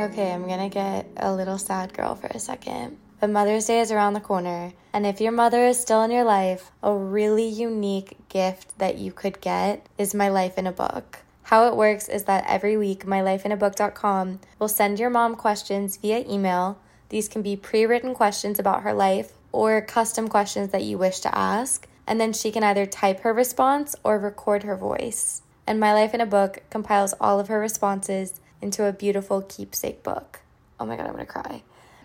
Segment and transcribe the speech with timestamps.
[0.00, 2.96] Okay, I'm gonna get a little sad girl for a second.
[3.20, 6.24] But Mother's Day is around the corner, and if your mother is still in your
[6.24, 11.20] life, a really unique gift that you could get is My Life in a Book.
[11.42, 16.78] How it works is that every week, mylifeinabook.com will send your mom questions via email.
[17.08, 21.20] These can be pre written questions about her life or custom questions that you wish
[21.20, 25.42] to ask, and then she can either type her response or record her voice.
[25.66, 30.02] And My Life in a Book compiles all of her responses into a beautiful keepsake
[30.02, 30.40] book.
[30.80, 31.62] Oh my god, I'm gonna cry.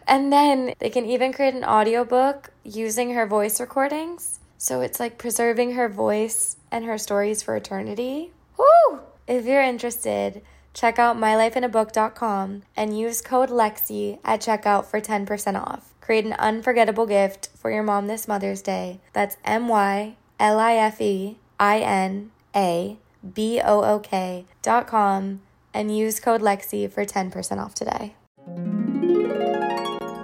[0.08, 4.40] And then they can even create an audiobook using her voice recordings.
[4.58, 8.32] So it's like preserving her voice and her stories for eternity.
[8.58, 9.00] Woo!
[9.28, 10.42] If you're interested,
[10.74, 15.94] check out mylifeinabook.com and use code LEXIE at checkout for 10% off.
[16.02, 19.00] Create an unforgettable gift for your mom this Mother's Day.
[19.14, 22.98] That's M Y L I F E I N A
[23.34, 25.42] B O O K dot com
[25.74, 28.16] and use code LEXIE for 10% off today.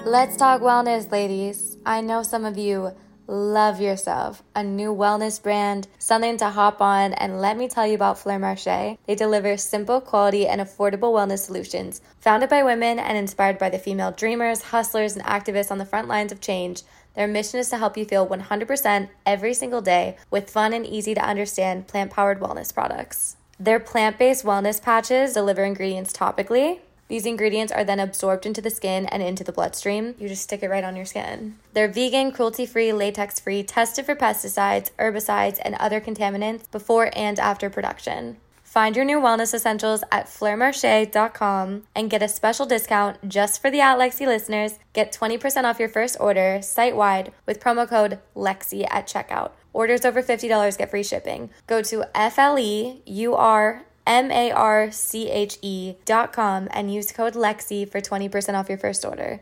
[0.06, 1.78] Let's talk wellness, ladies.
[1.86, 2.96] I know some of you
[3.30, 7.94] love yourself, a new wellness brand, something to hop on, and let me tell you
[7.94, 8.98] about Fleur Marché.
[9.06, 12.02] They deliver simple, quality, and affordable wellness solutions.
[12.22, 16.08] Founded by women and inspired by the female dreamers, hustlers, and activists on the front
[16.08, 16.82] lines of change,
[17.14, 21.14] their mission is to help you feel 100% every single day with fun and easy
[21.14, 23.38] to understand plant powered wellness products.
[23.60, 26.80] Their plant based wellness patches deliver ingredients topically.
[27.10, 30.16] These ingredients are then absorbed into the skin and into the bloodstream.
[30.20, 31.58] You just stick it right on your skin.
[31.74, 37.40] They're vegan, cruelty free, latex free, tested for pesticides, herbicides, and other contaminants before and
[37.40, 38.38] after production.
[38.64, 43.82] Find your new wellness essentials at fleurmarche.com and get a special discount just for the
[43.82, 44.78] At Lexie listeners.
[44.94, 49.52] Get 20% off your first order site wide with promo code LEXIE at checkout.
[49.74, 51.50] Orders over $50 get free shipping.
[51.68, 56.68] Go to F L E U R M A R C H E dot com
[56.72, 59.42] and use code LEXIE for 20% off your first order.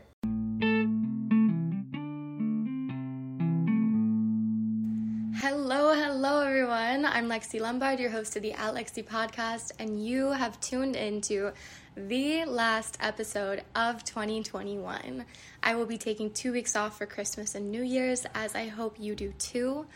[5.40, 7.06] Hello, hello, everyone.
[7.06, 11.52] I'm Lexie Lombard, your host of the At Lexie podcast, and you have tuned into
[11.96, 15.24] the last episode of 2021.
[15.62, 18.96] I will be taking two weeks off for Christmas and New Year's, as I hope
[18.98, 19.86] you do too.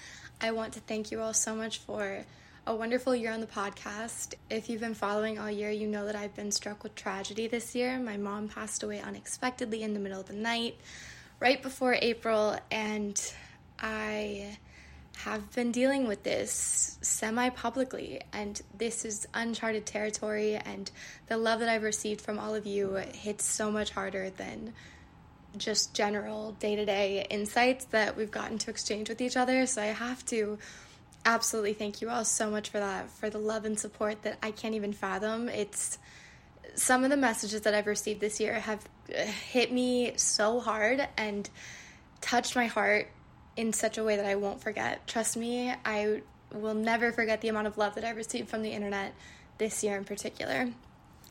[0.44, 2.24] I want to thank you all so much for
[2.66, 4.34] a wonderful year on the podcast.
[4.50, 7.76] If you've been following all year, you know that I've been struck with tragedy this
[7.76, 7.96] year.
[8.00, 10.78] My mom passed away unexpectedly in the middle of the night,
[11.38, 13.32] right before April, and
[13.78, 14.58] I
[15.18, 20.56] have been dealing with this semi publicly, and this is uncharted territory.
[20.56, 20.90] And
[21.28, 24.72] the love that I've received from all of you hits so much harder than
[25.56, 29.66] just general day to day insights that we've gotten to exchange with each other.
[29.66, 30.58] So I have to
[31.24, 34.50] absolutely thank you all so much for that, for the love and support that I
[34.50, 35.48] can't even fathom.
[35.48, 35.98] It's
[36.74, 38.84] some of the messages that I've received this year have
[39.16, 41.48] uh, hit me so hard and
[42.20, 43.08] touched my heart
[43.56, 45.06] in such a way that I won't forget.
[45.06, 48.70] Trust me, I will never forget the amount of love that I received from the
[48.70, 49.14] internet
[49.58, 50.68] this year in particular.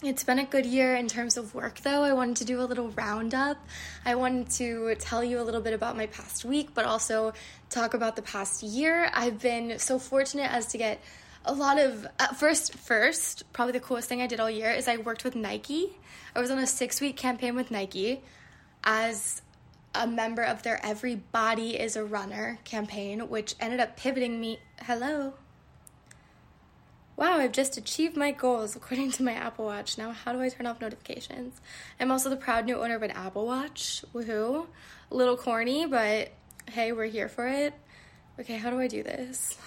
[0.03, 2.01] It's been a good year in terms of work, though.
[2.01, 3.57] I wanted to do a little roundup.
[4.03, 7.33] I wanted to tell you a little bit about my past week, but also
[7.69, 9.11] talk about the past year.
[9.13, 10.99] I've been so fortunate as to get
[11.45, 14.87] a lot of uh, first first probably the coolest thing i did all year is
[14.87, 15.89] i worked with nike
[16.35, 18.21] i was on a six week campaign with nike
[18.83, 19.41] as
[19.95, 25.33] a member of their everybody is a runner campaign which ended up pivoting me hello
[27.15, 30.49] wow i've just achieved my goals according to my apple watch now how do i
[30.49, 31.61] turn off notifications
[31.99, 34.65] i'm also the proud new owner of an apple watch woohoo
[35.11, 36.31] a little corny but
[36.69, 37.73] hey we're here for it
[38.39, 39.57] okay how do i do this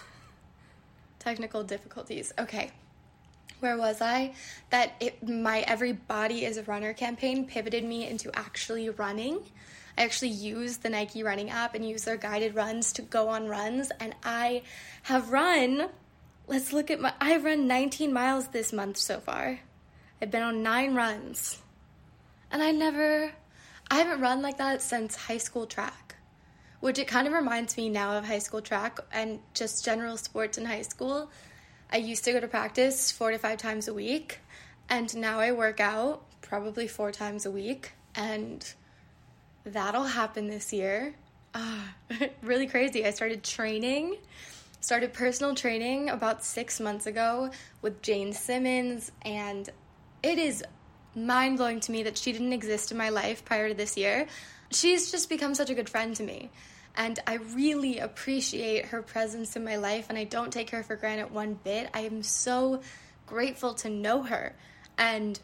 [1.24, 2.32] technical difficulties.
[2.38, 2.70] Okay.
[3.60, 4.34] Where was I?
[4.70, 9.40] That it, my Everybody is a Runner campaign pivoted me into actually running.
[9.96, 13.48] I actually use the Nike running app and use their guided runs to go on
[13.48, 13.90] runs.
[14.00, 14.62] And I
[15.04, 15.88] have run,
[16.46, 19.60] let's look at my, I've run 19 miles this month so far.
[20.20, 21.60] I've been on nine runs.
[22.50, 23.32] And I never,
[23.90, 26.04] I haven't run like that since high school track
[26.84, 30.58] which it kind of reminds me now of high school track and just general sports
[30.58, 31.30] in high school.
[31.90, 34.40] I used to go to practice four to five times a week,
[34.90, 38.70] and now I work out probably four times a week, and
[39.64, 41.14] that'll happen this year.
[41.54, 41.94] Ah,
[42.42, 43.06] really crazy.
[43.06, 44.18] I started training,
[44.84, 47.50] started personal training about six months ago
[47.80, 49.70] with Jane Simmons, and
[50.22, 50.62] it is
[51.16, 54.26] mind blowing to me that she didn't exist in my life prior to this year.
[54.70, 56.50] She's just become such a good friend to me.
[56.96, 60.96] And I really appreciate her presence in my life, and I don't take her for
[60.96, 61.88] granted one bit.
[61.94, 62.82] I am so
[63.26, 64.54] grateful to know her.
[64.98, 65.40] And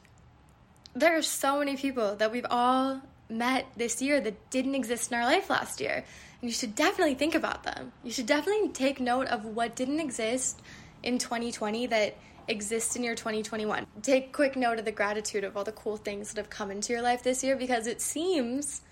[0.93, 3.01] there are so many people that we've all
[3.31, 6.05] met this year that didn't exist in our life last year.
[6.41, 7.93] And you should definitely think about them.
[8.03, 10.61] You should definitely take note of what didn't exist
[11.03, 12.17] in 2020 that
[12.49, 13.87] exists in your 2021.
[14.03, 16.93] Take quick note of the gratitude of all the cool things that have come into
[16.93, 18.83] your life this year because it seems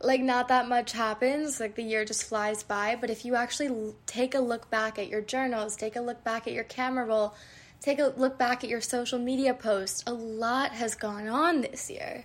[0.00, 3.94] like not that much happens like the year just flies by but if you actually
[4.04, 7.34] take a look back at your journals take a look back at your camera roll
[7.80, 11.88] take a look back at your social media posts a lot has gone on this
[11.88, 12.24] year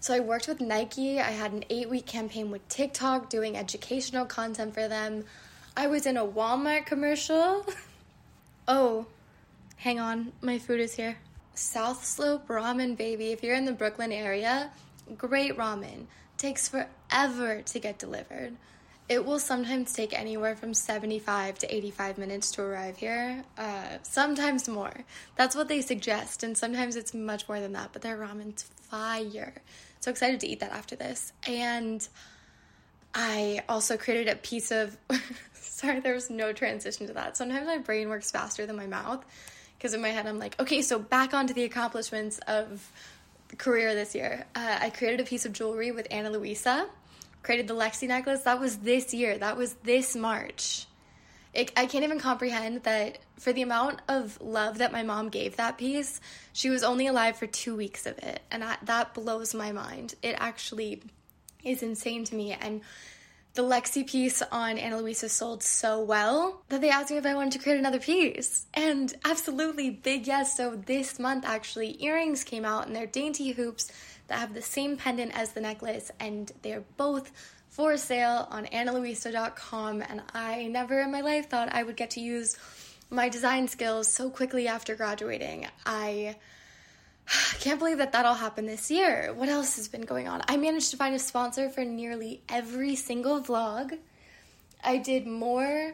[0.00, 1.20] so i worked with nike.
[1.20, 5.24] I had an eight week campaign with tiktok doing educational content for them.
[5.76, 7.66] I was in a walmart commercial.
[8.68, 9.06] Oh
[9.76, 10.32] hang on.
[10.40, 11.18] My food is here.
[11.54, 13.30] South slope ramen baby.
[13.30, 14.72] If you're in the brooklyn area
[15.16, 16.06] great ramen.
[16.36, 18.56] Takes forever to get delivered.
[19.08, 24.68] It will sometimes take anywhere from 75 to 85 minutes to arrive here, uh, sometimes
[24.68, 25.04] more.
[25.36, 29.54] That's what they suggest, and sometimes it's much more than that, but their ramen's fire.
[30.06, 31.32] So excited to eat that after this.
[31.48, 32.08] And
[33.12, 34.96] I also created a piece of.
[35.54, 37.36] sorry, there was no transition to that.
[37.36, 39.24] Sometimes my brain works faster than my mouth
[39.76, 42.88] because in my head I'm like, okay, so back onto the accomplishments of
[43.58, 44.46] career this year.
[44.54, 46.86] Uh, I created a piece of jewelry with Ana Luisa,
[47.42, 48.42] created the Lexi necklace.
[48.42, 50.86] That was this year, that was this March.
[51.56, 55.56] It, I can't even comprehend that for the amount of love that my mom gave
[55.56, 56.20] that piece,
[56.52, 58.40] she was only alive for two weeks of it.
[58.50, 60.14] And that blows my mind.
[60.22, 61.02] It actually
[61.64, 62.52] is insane to me.
[62.52, 62.82] And
[63.54, 67.34] the Lexi piece on Ana Luisa sold so well that they asked me if I
[67.34, 68.66] wanted to create another piece.
[68.74, 70.58] And absolutely, big yes.
[70.58, 73.90] So this month, actually, earrings came out and they're dainty hoops
[74.28, 77.32] that have the same pendant as the necklace, and they're both
[77.76, 80.02] for sale on analuisa.com.
[80.08, 82.56] And I never in my life thought I would get to use
[83.10, 85.66] my design skills so quickly after graduating.
[85.84, 86.36] I
[87.60, 89.30] can't believe that that all happened this year.
[89.34, 90.40] What else has been going on?
[90.48, 93.98] I managed to find a sponsor for nearly every single vlog.
[94.82, 95.92] I did more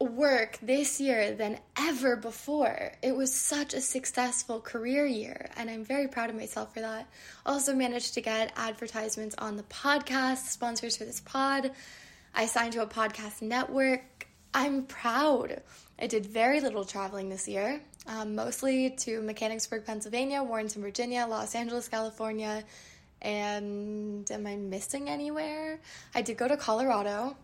[0.00, 2.92] work this year than ever before.
[3.02, 7.08] It was such a successful career year, and I'm very proud of myself for that.
[7.46, 11.70] Also, managed to get advertisements on the podcast, sponsors for this pod.
[12.34, 14.26] I signed to a podcast network.
[14.52, 15.62] I'm proud.
[15.98, 21.54] I did very little traveling this year um, mostly to Mechanicsburg, Pennsylvania, Warrenton, Virginia, Los
[21.54, 22.64] Angeles, California,
[23.22, 25.80] and am I missing anywhere?
[26.14, 27.36] I did go to Colorado.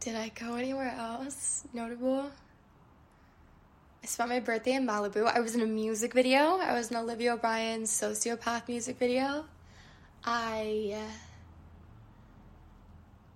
[0.00, 2.30] Did I go anywhere else notable?
[4.02, 5.26] I spent my birthday in Malibu.
[5.26, 6.58] I was in a music video.
[6.58, 9.44] I was in Olivia O'Brien's Sociopath music video.
[10.24, 11.12] I uh,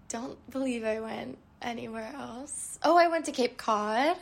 [0.09, 2.79] don't believe I went anywhere else.
[2.85, 4.17] Oh, I went to Cape Cod.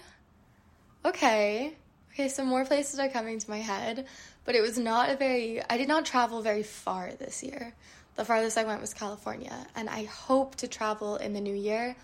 [1.04, 1.74] Okay.
[2.14, 4.06] Okay, so more places are coming to my head,
[4.44, 7.74] but it was not a very, I did not travel very far this year.
[8.16, 11.94] The farthest I went was California, and I hope to travel in the new year.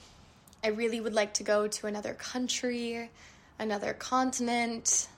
[0.65, 3.11] I really would like to go to another country,
[3.59, 5.09] another continent.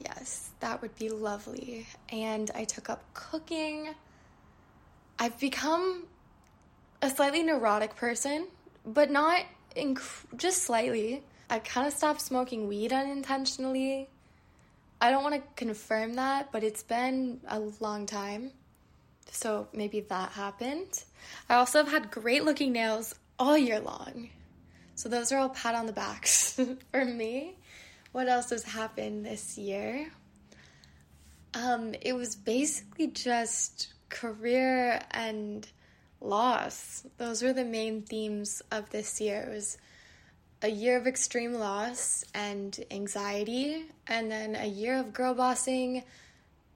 [0.00, 1.86] Yes, that would be lovely.
[2.08, 3.94] And I took up cooking.
[5.18, 6.04] I've become
[7.00, 8.48] a slightly neurotic person,
[8.84, 9.42] but not
[9.76, 11.22] inc- just slightly.
[11.50, 14.08] I kind of stopped smoking weed unintentionally.
[15.00, 18.52] I don't want to confirm that, but it's been a long time.
[19.30, 21.02] So maybe that happened.
[21.48, 24.30] I also have had great looking nails all year long.
[24.94, 27.56] So those are all pat on the backs for me.
[28.12, 30.10] What else has happened this year?
[31.54, 35.66] Um, it was basically just career and
[36.20, 37.04] loss.
[37.18, 39.42] Those were the main themes of this year.
[39.42, 39.78] It was
[40.62, 46.04] a year of extreme loss and anxiety, and then a year of girl bossing,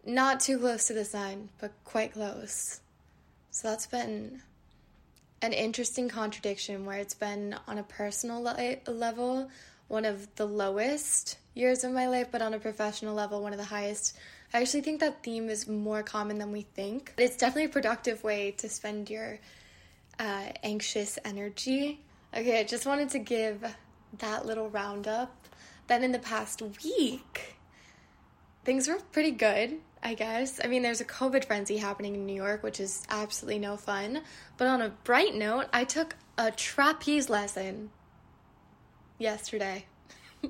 [0.04, 2.80] not too close to the sun, but quite close.
[3.50, 4.42] So that's been
[5.46, 9.48] an interesting contradiction where it's been on a personal le- level
[9.88, 13.58] one of the lowest years of my life, but on a professional level, one of
[13.58, 14.16] the highest.
[14.52, 17.14] I actually think that theme is more common than we think.
[17.16, 19.38] It's definitely a productive way to spend your
[20.18, 22.00] uh, anxious energy
[22.36, 23.64] Okay, I just wanted to give
[24.18, 25.34] that little roundup.
[25.86, 27.56] Then in the past week,
[28.62, 30.60] things were pretty good, I guess.
[30.62, 34.20] I mean, there's a COVID frenzy happening in New York, which is absolutely no fun.
[34.56, 37.90] But on a bright note, I took a trapeze lesson
[39.18, 39.86] yesterday.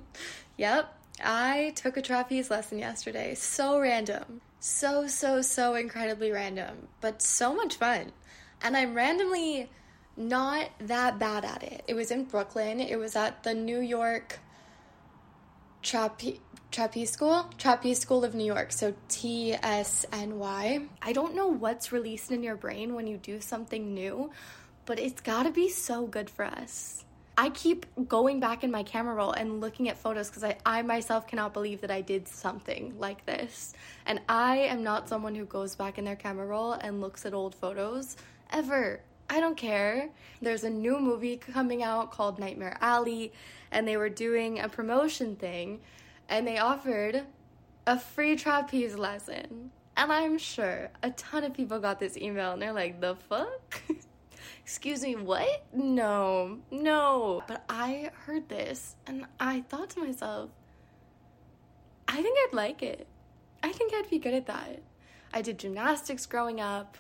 [0.58, 0.94] yep,
[1.24, 3.34] I took a trapeze lesson yesterday.
[3.34, 4.42] So random.
[4.60, 8.12] So, so, so incredibly random, but so much fun.
[8.60, 9.70] And I'm randomly
[10.18, 11.82] not that bad at it.
[11.88, 12.78] It was in Brooklyn.
[12.78, 14.38] It was at the New York
[15.86, 16.40] Trape-
[16.72, 20.80] Trapeze School, Trapeze School of New York, so T S N Y.
[21.00, 24.32] I don't know what's released in your brain when you do something new,
[24.84, 27.04] but it's gotta be so good for us.
[27.38, 30.82] I keep going back in my camera roll and looking at photos because I, I
[30.82, 33.72] myself cannot believe that I did something like this.
[34.06, 37.32] And I am not someone who goes back in their camera roll and looks at
[37.32, 38.16] old photos
[38.50, 39.02] ever.
[39.28, 40.10] I don't care.
[40.40, 43.32] There's a new movie coming out called Nightmare Alley,
[43.70, 45.80] and they were doing a promotion thing,
[46.28, 47.24] and they offered
[47.86, 49.70] a free trapeze lesson.
[49.96, 53.80] And I'm sure a ton of people got this email and they're like, the fuck?
[54.62, 55.64] Excuse me, what?
[55.72, 57.42] No, no.
[57.48, 60.50] But I heard this and I thought to myself,
[62.08, 63.06] I think I'd like it.
[63.62, 64.82] I think I'd be good at that.
[65.32, 66.98] I did gymnastics growing up.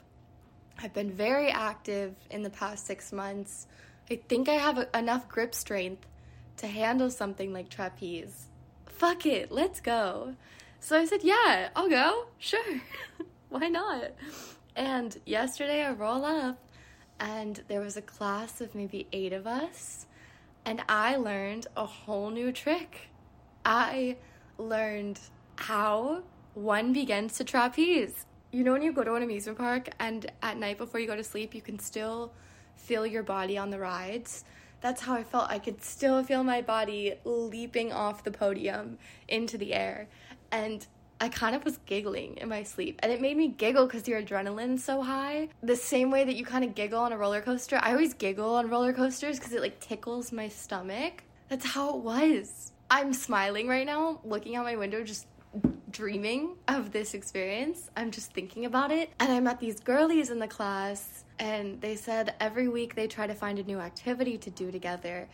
[0.82, 3.66] I've been very active in the past six months.
[4.10, 6.06] I think I have enough grip strength
[6.58, 8.46] to handle something like trapeze.
[8.86, 10.34] Fuck it, let's go.
[10.80, 12.26] So I said, yeah, I'll go.
[12.38, 12.80] Sure.
[13.48, 14.12] Why not?
[14.74, 16.58] And yesterday I roll up
[17.18, 20.06] and there was a class of maybe eight of us,
[20.64, 23.08] and I learned a whole new trick.
[23.64, 24.16] I
[24.58, 25.18] learned
[25.56, 26.22] how
[26.54, 28.25] one begins to trapeze.
[28.52, 31.16] You know, when you go to an amusement park and at night before you go
[31.16, 32.32] to sleep, you can still
[32.76, 34.44] feel your body on the rides.
[34.80, 35.50] That's how I felt.
[35.50, 38.98] I could still feel my body leaping off the podium
[39.28, 40.08] into the air.
[40.52, 40.86] And
[41.20, 43.00] I kind of was giggling in my sleep.
[43.02, 45.48] And it made me giggle because your adrenaline's so high.
[45.62, 47.80] The same way that you kind of giggle on a roller coaster.
[47.82, 51.24] I always giggle on roller coasters because it like tickles my stomach.
[51.48, 52.72] That's how it was.
[52.90, 55.26] I'm smiling right now, looking out my window, just
[55.96, 57.90] dreaming of this experience.
[57.96, 59.10] I'm just thinking about it.
[59.18, 63.26] And I met these girlies in the class, and they said every week they try
[63.26, 65.26] to find a new activity to do together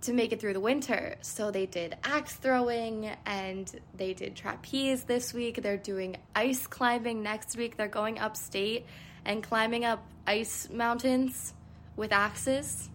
[0.00, 1.16] to make it through the winter.
[1.20, 5.62] So they did axe throwing and they did trapeze this week.
[5.62, 7.78] They're doing ice climbing next week.
[7.78, 8.84] They're going upstate
[9.24, 11.54] and climbing up ice mountains
[11.96, 12.90] with axes.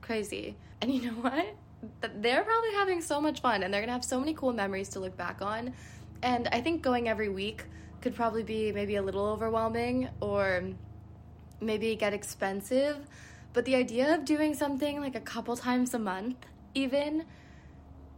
[0.00, 0.56] Crazy.
[0.80, 1.54] And you know what?
[2.00, 5.00] They're probably having so much fun and they're to have so many cool memories to
[5.00, 5.74] look back on.
[6.22, 7.64] And I think going every week
[8.00, 10.64] could probably be maybe a little overwhelming or
[11.60, 13.06] maybe get expensive
[13.52, 16.36] but the idea of doing something like a couple times a month,
[16.74, 17.24] even,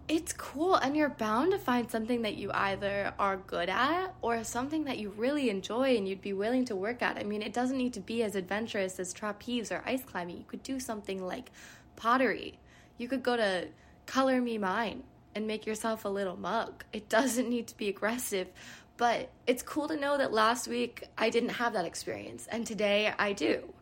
[0.07, 0.75] it's cool.
[0.75, 4.99] And you're bound to find something that you either are good at or something that
[4.99, 7.17] you really enjoy and you'd be willing to work at.
[7.17, 10.37] I mean, it doesn't need to be as adventurous as trapeze or ice climbing.
[10.37, 11.51] You could do something like
[11.97, 12.59] pottery.
[12.99, 13.69] You could go to
[14.05, 15.03] Color Me Mine
[15.35, 16.85] and make yourself a little mug.
[16.93, 18.49] It doesn't need to be aggressive,
[18.97, 23.13] but it's cool to know that last week I didn't have that experience and today
[23.19, 23.73] I do.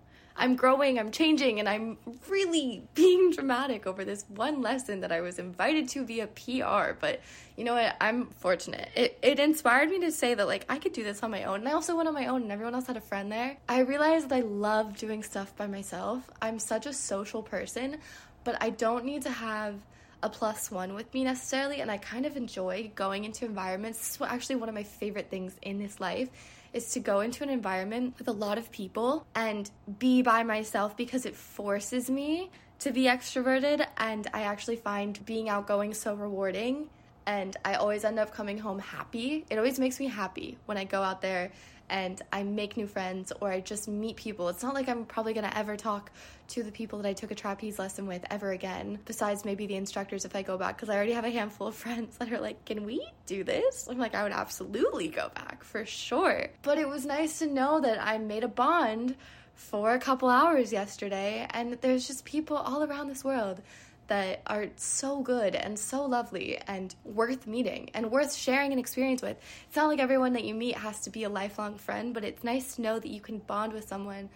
[0.40, 5.21] I'm growing, I'm changing, and I'm really being dramatic over this one lesson that I
[5.21, 6.95] was invited to via PR.
[6.99, 7.21] But
[7.57, 7.95] you know what?
[8.00, 8.88] I'm fortunate.
[8.95, 11.61] It, it inspired me to say that, like, I could do this on my own.
[11.61, 13.59] And I also went on my own, and everyone else had a friend there.
[13.69, 16.30] I realized that I love doing stuff by myself.
[16.40, 17.99] I'm such a social person,
[18.42, 19.75] but I don't need to have
[20.22, 21.80] a plus one with me necessarily.
[21.80, 23.98] And I kind of enjoy going into environments.
[23.98, 26.28] This is actually one of my favorite things in this life
[26.72, 30.96] is to go into an environment with a lot of people and be by myself
[30.96, 36.88] because it forces me to be extroverted and I actually find being outgoing so rewarding
[37.26, 39.44] and I always end up coming home happy.
[39.50, 41.52] It always makes me happy when I go out there
[41.90, 44.49] and I make new friends or I just meet people.
[44.49, 46.11] It's not like I'm probably gonna ever talk
[46.49, 49.75] to the people that I took a trapeze lesson with ever again, besides maybe the
[49.75, 52.40] instructors if I go back, because I already have a handful of friends that are
[52.40, 53.88] like, Can we do this?
[53.90, 56.49] I'm like, I would absolutely go back for sure.
[56.62, 59.16] But it was nice to know that I made a bond
[59.54, 63.61] for a couple hours yesterday, and there's just people all around this world
[64.10, 69.22] that are so good and so lovely and worth meeting and worth sharing an experience
[69.22, 69.36] with.
[69.68, 72.42] It's not like everyone that you meet has to be a lifelong friend, but it's
[72.42, 74.28] nice to know that you can bond with someone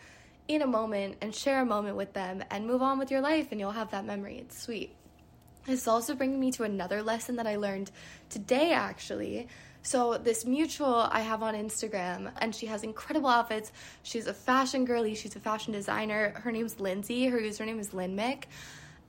[0.46, 3.48] in a moment and share a moment with them and move on with your life
[3.50, 4.38] and you'll have that memory.
[4.38, 4.94] It's sweet.
[5.66, 7.90] This is also bringing me to another lesson that I learned
[8.30, 9.48] today actually.
[9.82, 13.70] So, this mutual I have on Instagram, and she has incredible outfits.
[14.02, 16.30] She's a fashion girly, she's a fashion designer.
[16.36, 18.44] Her name's Lindsay, her username is Linmick.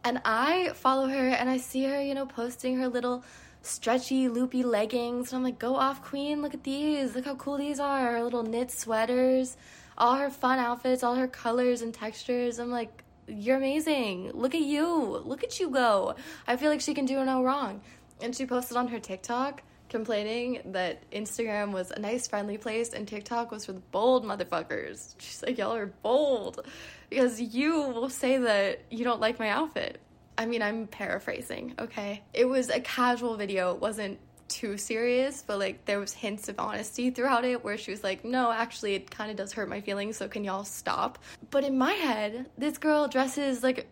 [0.06, 3.24] And I follow her and I see her, you know, posting her little
[3.64, 5.32] stretchy, loopy leggings.
[5.32, 6.44] And I'm like, go off, queen.
[6.44, 7.16] Look at these.
[7.16, 8.12] Look how cool these are.
[8.12, 9.58] Her little knit sweaters,
[9.98, 12.60] all her fun outfits, all her colors and textures.
[12.60, 14.30] I'm like, you're amazing.
[14.36, 15.24] Look at you.
[15.26, 16.16] Look at you go.
[16.46, 17.82] I feel like she can do no wrong.
[18.22, 19.64] And she posted on her TikTok
[19.96, 25.16] complaining that Instagram was a nice, friendly place and TikTok was for the bold motherfuckers.
[25.20, 26.68] She's like, y'all are bold
[27.10, 30.02] because you will say that you don't like my outfit.
[30.38, 32.24] I mean, I'm paraphrasing, okay?
[32.34, 33.74] It was a casual video.
[33.74, 37.92] It wasn't too serious, but like there was hints of honesty throughout it where she
[37.92, 41.20] was like, "No, actually it kind of does hurt my feelings, so can y'all stop?"
[41.50, 43.88] But in my head, this girl dresses like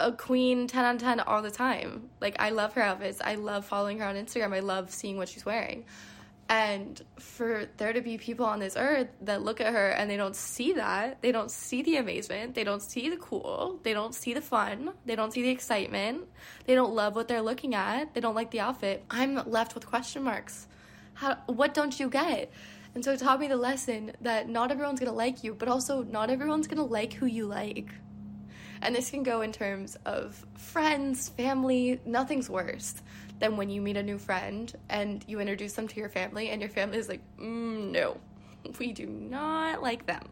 [0.00, 2.10] a queen 10 on 10 all the time.
[2.20, 3.20] Like I love her outfits.
[3.22, 4.54] I love following her on Instagram.
[4.54, 5.84] I love seeing what she's wearing.
[6.48, 10.16] And for there to be people on this earth that look at her and they
[10.16, 14.16] don't see that, they don't see the amazement, they don't see the cool, they don't
[14.16, 16.24] see the fun, they don't see the excitement,
[16.64, 19.86] they don't love what they're looking at, they don't like the outfit, I'm left with
[19.86, 20.66] question marks.
[21.14, 22.50] How, what don't you get?
[22.96, 26.02] And so it taught me the lesson that not everyone's gonna like you, but also
[26.02, 27.90] not everyone's gonna like who you like.
[28.82, 32.94] And this can go in terms of friends, family, nothing's worse
[33.38, 36.60] than when you meet a new friend and you introduce them to your family and
[36.60, 38.18] your family is like, mm, no,
[38.78, 40.28] we do not like them.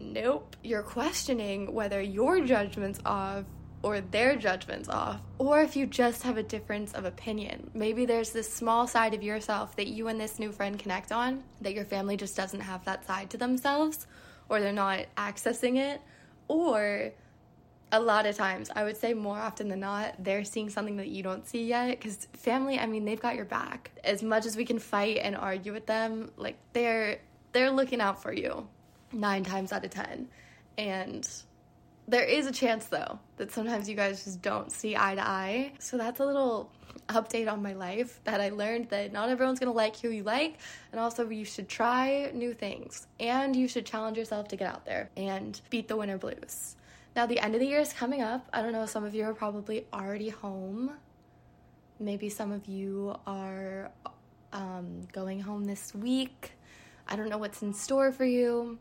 [0.00, 0.56] Nope.
[0.62, 3.44] You're questioning whether your judgment's off
[3.82, 7.68] or their judgment's off, or if you just have a difference of opinion.
[7.74, 11.42] Maybe there's this small side of yourself that you and this new friend connect on
[11.60, 14.06] that your family just doesn't have that side to themselves,
[14.48, 16.00] or they're not accessing it,
[16.46, 17.10] or
[17.92, 21.08] a lot of times, I would say more often than not, they're seeing something that
[21.08, 21.90] you don't see yet.
[21.90, 23.90] Because family, I mean, they've got your back.
[24.02, 27.20] As much as we can fight and argue with them, like they're
[27.52, 28.66] they're looking out for you
[29.12, 30.28] nine times out of ten.
[30.78, 31.28] And
[32.08, 35.72] there is a chance though that sometimes you guys just don't see eye to eye.
[35.78, 36.70] So that's a little
[37.08, 40.56] update on my life that I learned that not everyone's gonna like who you like,
[40.92, 44.86] and also you should try new things and you should challenge yourself to get out
[44.86, 46.76] there and beat the winter blues.
[47.14, 48.46] Now, the end of the year is coming up.
[48.52, 50.92] I don't know, some of you are probably already home.
[52.00, 53.90] Maybe some of you are
[54.52, 56.52] um, going home this week.
[57.06, 58.78] I don't know what's in store for you.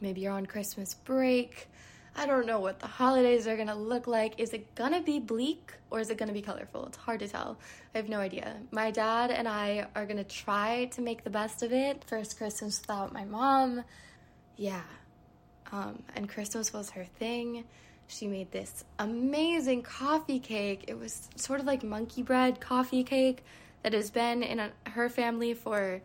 [0.00, 1.68] Maybe you're on Christmas break.
[2.16, 4.38] I don't know what the holidays are gonna look like.
[4.38, 6.86] Is it gonna be bleak or is it gonna be colorful?
[6.86, 7.58] It's hard to tell.
[7.94, 8.56] I have no idea.
[8.70, 12.04] My dad and I are gonna try to make the best of it.
[12.04, 13.84] First Christmas without my mom.
[14.56, 14.82] Yeah,
[15.74, 17.64] um, and Christmas was her thing.
[18.06, 20.84] She made this amazing coffee cake.
[20.86, 23.44] It was sort of like monkey bread coffee cake
[23.82, 26.00] that has been in a, her family for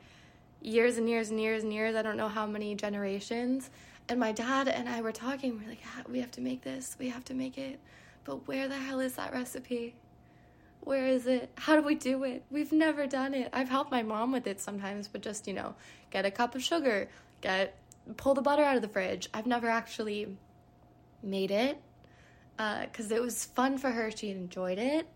[0.60, 1.96] years and years and years and years.
[1.96, 3.70] I don't know how many generations.
[4.08, 5.60] And my dad and I were talking.
[5.60, 6.96] We're like, ah, we have to make this.
[6.98, 7.80] We have to make it.
[8.24, 9.94] But where the hell is that recipe?
[10.80, 11.52] Where is it?
[11.56, 12.44] How do we do it?
[12.50, 13.50] We've never done it.
[13.54, 15.76] I've helped my mom with it sometimes, but just, you know,
[16.10, 17.08] get a cup of sugar,
[17.42, 17.76] get
[18.18, 19.30] pull the butter out of the fridge.
[19.34, 20.38] I've never actually
[21.24, 21.82] made it
[22.58, 24.12] because uh, it was fun for her.
[24.12, 25.08] She enjoyed it.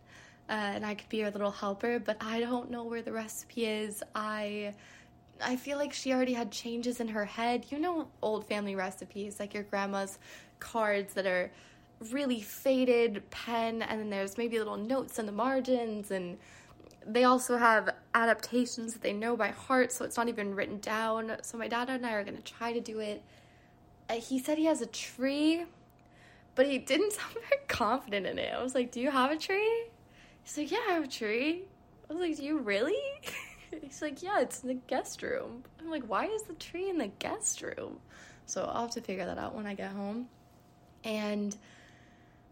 [0.50, 3.66] Uh, and I could be her little helper, but I don't know where the recipe
[3.66, 4.04] is.
[4.14, 4.74] I
[5.44, 7.66] I feel like she already had changes in her head.
[7.70, 10.20] You know, old family recipes like your grandma's
[10.60, 11.52] cards that are
[12.12, 16.38] really faded pen, and then there's maybe little notes in the margins and
[17.06, 21.38] they also have adaptations that they know by heart, so it's not even written down.
[21.42, 23.24] So my dad and I are to try to do it.
[24.10, 25.66] Uh, he said he has a tree,
[26.56, 28.54] but he didn't sound very confident in it.
[28.54, 29.86] I was like, Do you have a tree?
[30.44, 31.64] He's like, Yeah, I have a tree.
[32.10, 32.96] I was like, Do you really?
[33.82, 35.64] He's like, Yeah, it's in the guest room.
[35.80, 38.00] I'm like, Why is the tree in the guest room?
[38.46, 40.28] So I'll have to figure that out when I get home.
[41.04, 41.56] And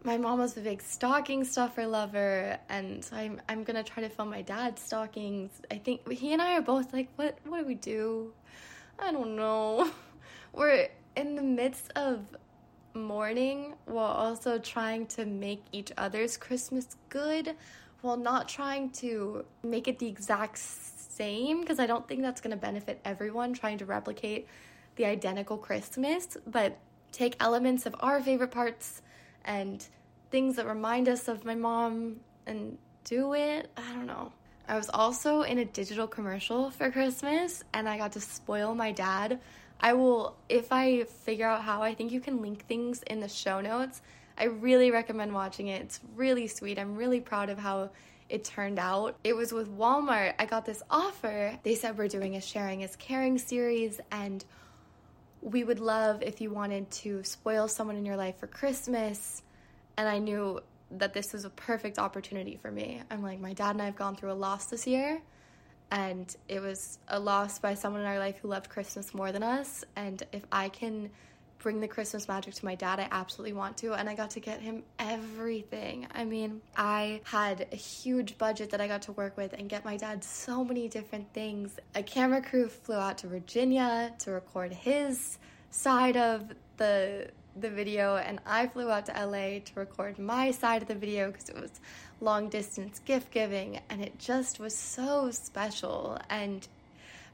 [0.04, 4.24] my mom was a big stocking stuffer lover, and I'm I'm gonna try to fill
[4.24, 5.50] my dad's stockings.
[5.70, 8.32] I think he and I are both like, what what do we do?
[8.98, 9.90] I don't know.
[10.52, 12.24] We're in the midst of
[12.94, 17.54] mourning while also trying to make each other's Christmas good,
[18.00, 22.56] while not trying to make it the exact same because I don't think that's gonna
[22.56, 23.54] benefit everyone.
[23.54, 24.48] Trying to replicate
[24.96, 26.76] the identical Christmas, but
[27.12, 29.00] take elements of our favorite parts
[29.44, 29.86] and
[30.30, 33.70] things that remind us of my mom and do it.
[33.76, 34.32] I don't know.
[34.68, 38.92] I was also in a digital commercial for Christmas and I got to spoil my
[38.92, 39.40] dad.
[39.80, 43.28] I will, if I figure out how, I think you can link things in the
[43.28, 44.00] show notes.
[44.38, 45.82] I really recommend watching it.
[45.82, 46.78] It's really sweet.
[46.78, 47.90] I'm really proud of how
[48.28, 49.16] it turned out.
[49.24, 50.34] It was with Walmart.
[50.38, 51.58] I got this offer.
[51.64, 54.44] They said we're doing a sharing is caring series and
[55.42, 59.42] we would love if you wanted to spoil someone in your life for Christmas.
[59.96, 60.60] And I knew
[60.92, 63.02] that this was a perfect opportunity for me.
[63.10, 65.20] I'm like, my dad and I have gone through a loss this year,
[65.90, 69.42] and it was a loss by someone in our life who loved Christmas more than
[69.42, 69.84] us.
[69.96, 71.10] And if I can
[71.62, 73.94] bring the Christmas magic to my dad, I absolutely want to.
[73.94, 76.06] And I got to get him everything.
[76.14, 79.84] I mean, I had a huge budget that I got to work with and get
[79.84, 81.78] my dad so many different things.
[81.94, 85.38] A camera crew flew out to Virginia to record his
[85.70, 90.82] side of the the video and I flew out to LA to record my side
[90.82, 91.70] of the video because it was
[92.20, 96.66] long distance gift giving and it just was so special and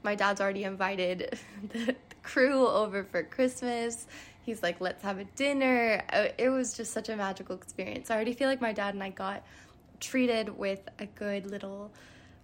[0.03, 1.37] my dad's already invited
[1.69, 1.95] the,
[2.29, 4.05] crew over for Christmas.
[4.43, 6.03] He's like, let's have a dinner.
[6.11, 8.11] Uh, it was just such a magical experience.
[8.11, 9.43] I already feel like my dad and I got
[9.99, 11.91] treated with a good little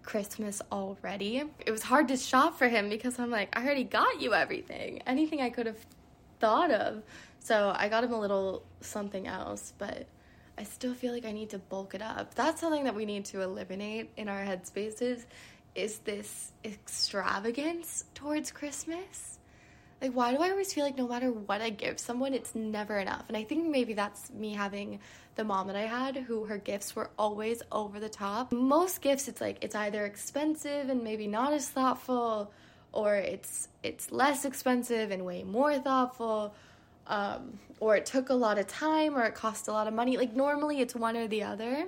[0.01, 1.43] Christmas already.
[1.65, 5.01] It was hard to shop for him because I'm like, I already got you everything.
[5.05, 5.85] Anything I could have
[6.39, 7.03] thought of.
[7.39, 10.07] So I got him a little something else, but
[10.57, 12.33] I still feel like I need to bulk it up.
[12.33, 15.25] That's something that we need to eliminate in our headspaces
[15.75, 19.39] is this extravagance towards Christmas.
[20.01, 22.99] Like, why do I always feel like no matter what I give someone, it's never
[22.99, 23.23] enough?
[23.27, 24.99] And I think maybe that's me having
[25.36, 28.51] the mom that I had, who her gifts were always over the top.
[28.51, 32.51] Most gifts, it's like it's either expensive and maybe not as thoughtful,
[32.91, 36.53] or it's it's less expensive and way more thoughtful,
[37.08, 40.17] um, or it took a lot of time, or it cost a lot of money.
[40.17, 41.88] Like normally, it's one or the other.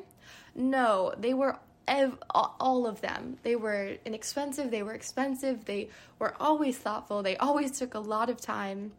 [0.55, 3.37] No, they were ev- all of them.
[3.43, 8.29] They were inexpensive, they were expensive, they were always thoughtful, they always took a lot
[8.29, 8.91] of time.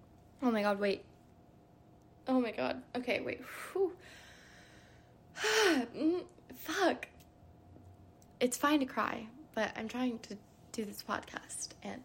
[0.43, 1.05] Oh my god, wait.
[2.27, 2.83] Oh my god.
[2.97, 3.41] Okay, wait.
[5.97, 6.25] Mm,
[6.57, 7.07] fuck.
[8.41, 10.37] It's fine to cry, but I'm trying to
[10.73, 12.03] do this podcast and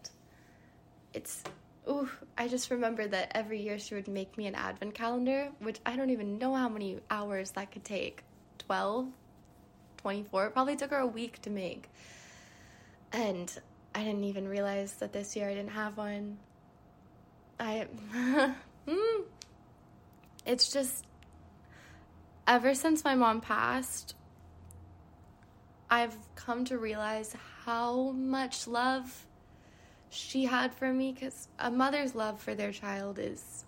[1.12, 1.42] it's
[1.88, 5.80] ooh, I just remember that every year she would make me an advent calendar, which
[5.84, 8.22] I don't even know how many hours that could take.
[8.58, 9.08] 12
[10.04, 10.48] 24.
[10.48, 11.88] It probably took her a week to make.
[13.10, 13.50] And
[13.94, 16.36] I didn't even realize that this year I didn't have one.
[17.58, 17.86] I.
[18.86, 19.22] Hmm.
[20.46, 21.06] it's just.
[22.46, 24.14] Ever since my mom passed,
[25.88, 29.26] I've come to realize how much love
[30.10, 33.64] she had for me because a mother's love for their child is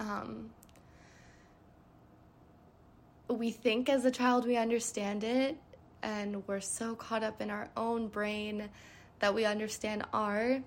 [0.00, 0.48] um,
[3.32, 5.56] we think as a child we understand it,
[6.02, 8.68] and we're so caught up in our own brain
[9.20, 10.60] that we understand our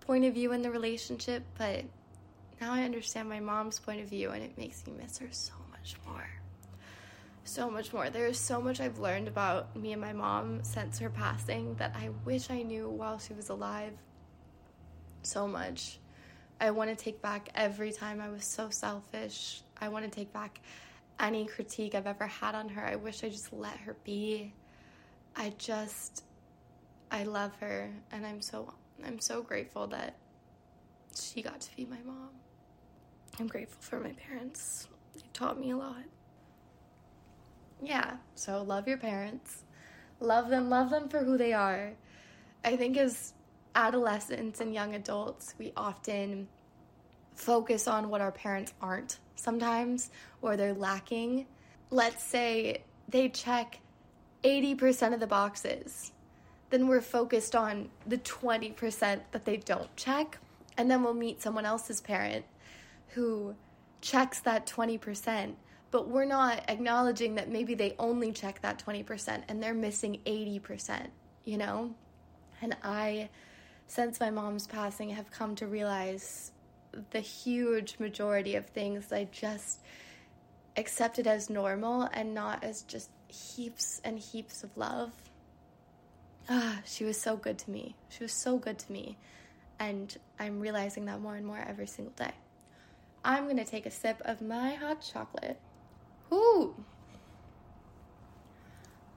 [0.00, 1.42] point of view in the relationship.
[1.56, 1.84] But
[2.60, 5.52] now I understand my mom's point of view, and it makes me miss her so
[5.70, 6.28] much more.
[7.44, 8.10] So much more.
[8.10, 11.94] There is so much I've learned about me and my mom since her passing that
[11.96, 13.92] I wish I knew while she was alive.
[15.22, 15.98] So much.
[16.60, 19.62] I want to take back every time I was so selfish.
[19.80, 20.60] I want to take back
[21.20, 22.84] any critique I've ever had on her.
[22.84, 24.52] I wish I just let her be.
[25.36, 26.24] I just
[27.10, 28.72] I love her and I'm so
[29.04, 30.16] I'm so grateful that
[31.14, 32.30] she got to be my mom.
[33.38, 34.88] I'm grateful for my parents.
[35.14, 36.02] They taught me a lot.
[37.80, 39.64] Yeah, so love your parents.
[40.20, 41.92] Love them, love them for who they are.
[42.64, 43.34] I think as
[43.74, 46.48] adolescents and young adults, we often
[47.36, 50.10] focus on what our parents aren't sometimes
[50.42, 51.46] or they're lacking.
[51.90, 53.80] Let's say they check
[54.44, 56.12] 80% of the boxes,
[56.70, 60.38] then we're focused on the 20% that they don't check.
[60.76, 62.44] And then we'll meet someone else's parent
[63.08, 63.54] who
[64.00, 65.54] checks that 20%,
[65.90, 71.08] but we're not acknowledging that maybe they only check that 20% and they're missing 80%,
[71.44, 71.94] you know?
[72.60, 73.30] And I,
[73.86, 76.52] since my mom's passing, have come to realize
[77.10, 79.80] the huge majority of things I just
[80.76, 85.10] accepted as normal and not as just heaps and heaps of love.
[86.48, 87.94] Ah, she was so good to me.
[88.08, 89.18] She was so good to me.
[89.78, 92.32] And I'm realizing that more and more every single day.
[93.24, 95.60] I'm to take a sip of my hot chocolate.
[96.30, 96.74] Whoo!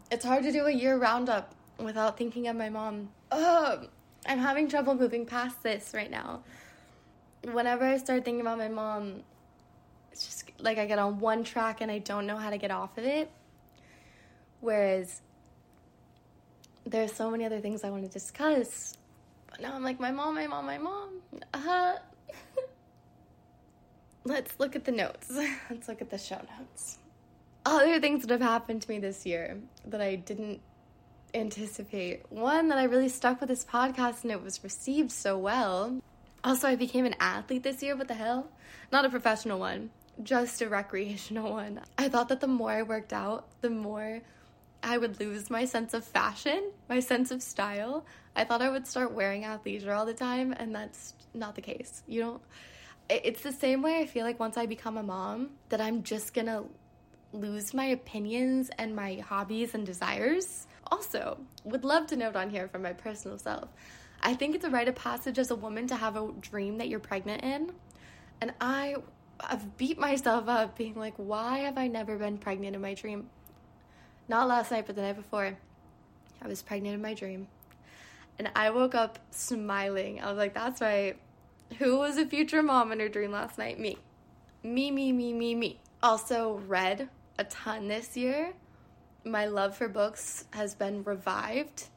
[0.10, 3.10] It's hard to do a year roundup without thinking of my mom.
[3.32, 3.88] Ugh,
[4.26, 6.42] I'm having trouble moving past this right now
[7.44, 9.24] whenever I start thinking about my mom,
[10.12, 12.72] it's just like I get on one track and I don't know how to get
[12.72, 13.32] off of it.
[14.60, 15.22] Whereas
[16.86, 18.98] there's so many other things I want to discuss.
[19.50, 21.10] But now I'm like, my mom, my mom, my mom.
[21.54, 21.96] Uh, huh.
[24.24, 25.32] let's look at the notes.
[25.70, 26.98] let's look at the show notes.
[27.66, 30.62] Other things that have happened to me this year that I didn't
[31.34, 32.24] anticipate.
[32.32, 36.02] One, that I really stuck with this podcast and it was received so well.
[36.44, 37.96] Also, I became an athlete this year.
[37.96, 38.50] What the hell?
[38.92, 39.92] Not a professional one,
[40.24, 41.82] just a recreational one.
[41.98, 44.22] I thought that the more I worked out, the more
[44.84, 48.06] I would lose my sense of fashion, my sense of style.
[48.36, 52.02] I thought I would start wearing athleisure all the time, and that's not the case.
[52.08, 52.42] You don't.
[53.10, 56.34] It's the same way I feel like once I become a mom, that I'm just
[56.34, 56.64] gonna
[57.34, 60.66] lose my opinions and my hobbies and desires.
[60.92, 63.70] Also, would love to note on here from my personal self
[64.24, 66.88] I think it's a rite of passage as a woman to have a dream that
[66.88, 67.72] you're pregnant in.
[68.40, 68.96] And I
[69.42, 73.30] have beat myself up being like, why have I never been pregnant in my dream?
[74.28, 75.58] Not last night, but the night before.
[76.42, 77.48] I was pregnant in my dream.
[78.40, 80.22] And I woke up smiling.
[80.22, 81.18] I was like, that's right.
[81.80, 83.80] Who was a future mom in her dream last night?
[83.80, 83.98] Me.
[84.64, 85.80] Me, me, me, me, me.
[86.04, 88.54] Also, read a ton this year.
[89.24, 91.88] My love for books has been revived.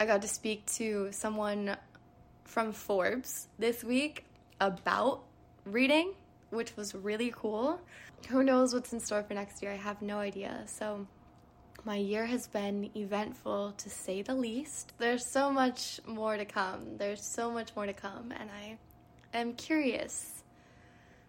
[0.00, 1.76] I got to speak to someone
[2.44, 4.24] from Forbes this week
[4.60, 5.22] about
[5.64, 6.14] reading,
[6.50, 7.80] which was really cool.
[8.28, 9.72] Who knows what's in store for next year?
[9.72, 10.64] I have no idea.
[10.66, 11.06] So,
[11.84, 14.94] my year has been eventful to say the least.
[14.98, 16.96] There's so much more to come.
[16.96, 18.78] There's so much more to come, and I
[19.36, 20.42] am curious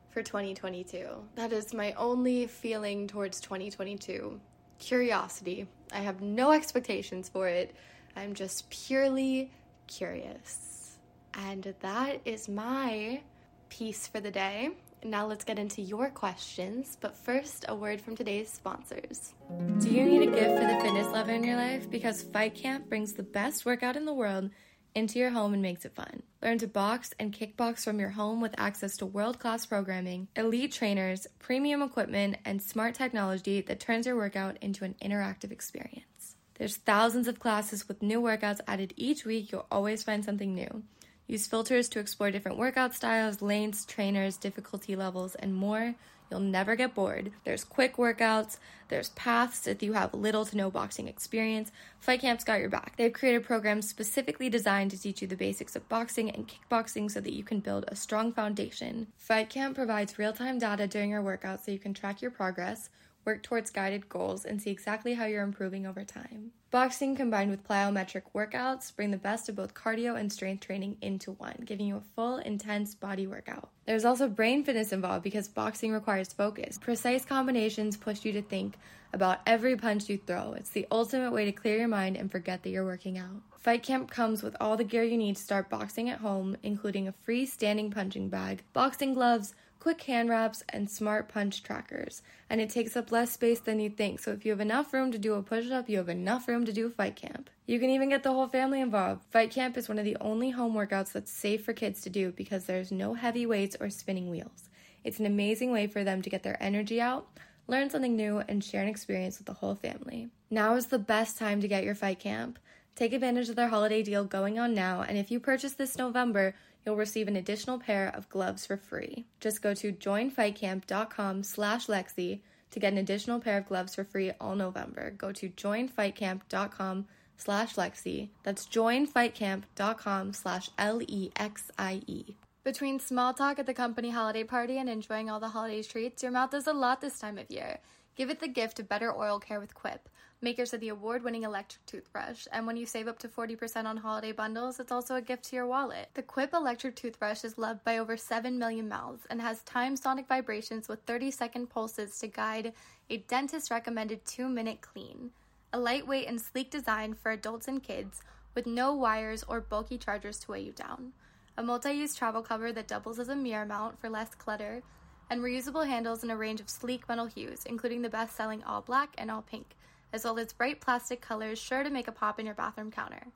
[0.10, 1.08] for 2022.
[1.36, 4.40] That is my only feeling towards 2022
[4.80, 5.68] curiosity.
[5.92, 7.76] I have no expectations for it.
[8.16, 9.52] I'm just purely
[9.88, 10.98] curious.
[11.34, 13.22] And that is my
[13.70, 14.70] piece for the day.
[15.04, 19.34] Now let's get into your questions, but first, a word from today's sponsors.
[19.80, 21.90] Do you need a gift for the fitness lover in your life?
[21.90, 24.50] Because Fight Camp brings the best workout in the world
[24.96, 26.24] into your home and makes it fun.
[26.42, 30.72] Learn to box and kickbox from your home with access to world class programming, elite
[30.72, 36.15] trainers, premium equipment, and smart technology that turns your workout into an interactive experience.
[36.58, 39.52] There's thousands of classes with new workouts added each week.
[39.52, 40.84] You'll always find something new.
[41.28, 45.96] Use filters to explore different workout styles, lanes, trainers, difficulty levels, and more.
[46.30, 47.32] You'll never get bored.
[47.44, 51.72] There's quick workouts, there's paths if you have little to no boxing experience.
[52.00, 52.94] Fight Camp's got your back.
[52.98, 57.20] They've created programs specifically designed to teach you the basics of boxing and kickboxing so
[57.22, 59.08] that you can build a strong foundation.
[59.18, 62.90] Fight Camp provides real time data during your workout so you can track your progress
[63.26, 66.52] work towards guided goals, and see exactly how you're improving over time.
[66.72, 71.32] Boxing combined with plyometric workouts bring the best of both cardio and strength training into
[71.32, 73.70] one, giving you a full, intense body workout.
[73.86, 76.78] There's also brain fitness involved because boxing requires focus.
[76.78, 78.78] Precise combinations push you to think
[79.14, 80.54] about every punch you throw.
[80.54, 83.42] It's the ultimate way to clear your mind and forget that you're working out.
[83.58, 87.08] Fight Camp comes with all the gear you need to start boxing at home, including
[87.08, 92.24] a free standing punching bag, boxing gloves, quick hand wraps, and smart punch trackers.
[92.50, 95.12] And it takes up less space than you think, so if you have enough room
[95.12, 97.52] to do a push up, you have enough room to do a fight camp.
[97.68, 99.26] You can even get the whole family involved.
[99.30, 102.32] Fight camp is one of the only home workouts that's safe for kids to do
[102.32, 104.70] because there's no heavy weights or spinning wheels.
[105.04, 107.28] It's an amazing way for them to get their energy out,
[107.68, 110.30] learn something new, and share an experience with the whole family.
[110.50, 112.58] Now is the best time to get your fight camp.
[112.96, 116.56] Take advantage of their holiday deal going on now, and if you purchase this November,
[116.86, 119.26] you'll receive an additional pair of gloves for free.
[119.40, 124.32] Just go to joinfightcamp.com slash Lexie to get an additional pair of gloves for free
[124.40, 125.12] all November.
[125.12, 127.06] Go to joinfightcamp.com
[127.38, 128.30] slash Lexie.
[128.44, 132.36] That's joinfightcamp.com slash L-E-X-I-E.
[132.64, 136.32] Between small talk at the company holiday party and enjoying all the holiday treats, your
[136.32, 137.80] mouth does a lot this time of year.
[138.16, 140.10] Give it the gift of better oral care with Quip
[140.42, 142.48] makers of the award winning electric toothbrush.
[142.52, 145.56] And when you save up to 40% on holiday bundles, it's also a gift to
[145.56, 146.10] your wallet.
[146.14, 150.28] The Quip electric toothbrush is loved by over 7 million mouths and has time sonic
[150.28, 152.74] vibrations with 30 second pulses to guide
[153.10, 155.32] a dentist recommended 2 minute clean.
[155.74, 158.22] A lightweight and sleek design for adults and kids
[158.54, 161.12] with no wires or bulky chargers to weigh you down.
[161.58, 164.84] A multi use travel cover that doubles as a mirror mount for less clutter.
[165.30, 168.82] And reusable handles in a range of sleek metal hues, including the best selling all
[168.82, 169.76] black and all pink
[170.14, 173.28] as well as bright plastic colors sure to make a pop in your bathroom counter.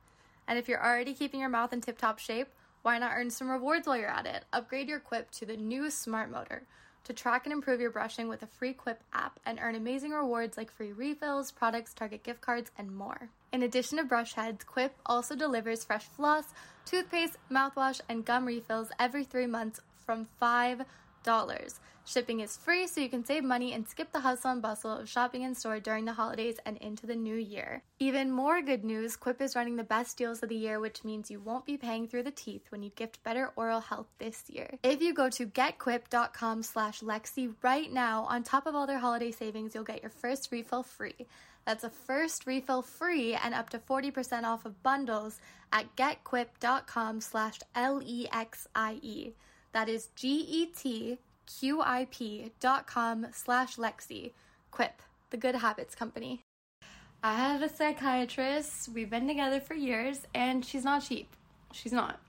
[0.47, 2.47] And if you're already keeping your mouth in tip top shape,
[2.81, 4.45] why not earn some rewards while you're at it?
[4.53, 6.63] Upgrade your Quip to the new Smart Motor
[7.03, 10.57] to track and improve your brushing with a free Quip app and earn amazing rewards
[10.57, 13.29] like free refills, products, Target gift cards, and more.
[13.51, 16.45] In addition to brush heads, Quip also delivers fresh floss,
[16.85, 20.85] toothpaste, mouthwash, and gum refills every three months from $5
[22.05, 25.07] Shipping is free, so you can save money and skip the hustle and bustle of
[25.07, 27.83] shopping in store during the holidays and into the new year.
[27.99, 31.29] Even more good news Quip is running the best deals of the year, which means
[31.29, 34.79] you won't be paying through the teeth when you gift better oral health this year.
[34.81, 39.29] If you go to getquip.com slash Lexie right now, on top of all their holiday
[39.29, 41.27] savings, you'll get your first refill free.
[41.67, 45.39] That's a first refill free and up to 40% off of bundles
[45.71, 49.33] at getquip.com slash L-E-X-I-E.
[49.71, 51.19] That is G-E-T
[51.57, 54.31] quip.com slash Lexie.
[54.71, 55.01] Quip,
[55.31, 56.43] the Good Habits Company.
[57.23, 58.89] I have a psychiatrist.
[58.93, 61.35] We've been together for years, and she's not cheap.
[61.73, 62.19] She's not.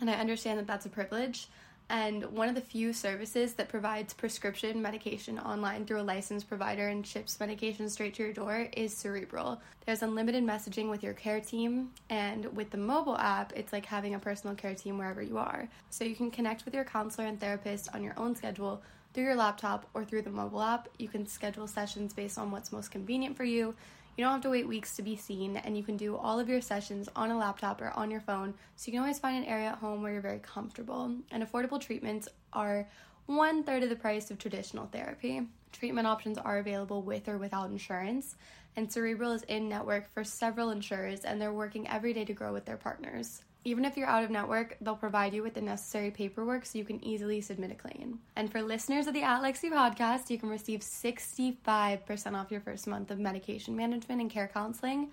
[0.00, 1.48] And I understand that that's a privilege.
[1.88, 6.88] And one of the few services that provides prescription medication online through a licensed provider
[6.88, 9.60] and ships medication straight to your door is Cerebral.
[9.86, 14.14] There's unlimited messaging with your care team, and with the mobile app, it's like having
[14.14, 15.68] a personal care team wherever you are.
[15.90, 19.36] So you can connect with your counselor and therapist on your own schedule through your
[19.36, 20.88] laptop or through the mobile app.
[20.98, 23.74] You can schedule sessions based on what's most convenient for you.
[24.16, 26.48] You don't have to wait weeks to be seen, and you can do all of
[26.48, 29.50] your sessions on a laptop or on your phone, so you can always find an
[29.50, 31.14] area at home where you're very comfortable.
[31.30, 32.88] And affordable treatments are
[33.26, 35.48] one third of the price of traditional therapy.
[35.72, 38.36] Treatment options are available with or without insurance,
[38.76, 42.52] and Cerebral is in network for several insurers, and they're working every day to grow
[42.52, 43.42] with their partners.
[43.64, 46.84] Even if you're out of network, they'll provide you with the necessary paperwork so you
[46.84, 48.18] can easily submit a claim.
[48.34, 52.88] And for listeners of the At Lexie podcast, you can receive 65% off your first
[52.88, 55.10] month of medication management and care counseling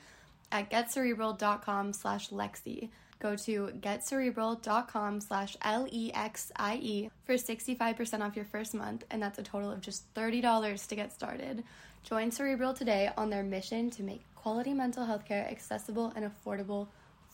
[0.51, 2.89] at getcerebral.com slash Lexie.
[3.19, 9.71] Go to getcerebral.com slash L-E-X-I-E for 65% off your first month, and that's a total
[9.71, 11.63] of just $30 to get started.
[12.03, 16.88] Join Cerebral today on their mission to make quality mental health care accessible and affordable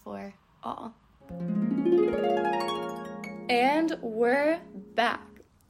[0.03, 0.93] for all.
[3.49, 4.59] And we're
[4.95, 5.21] back.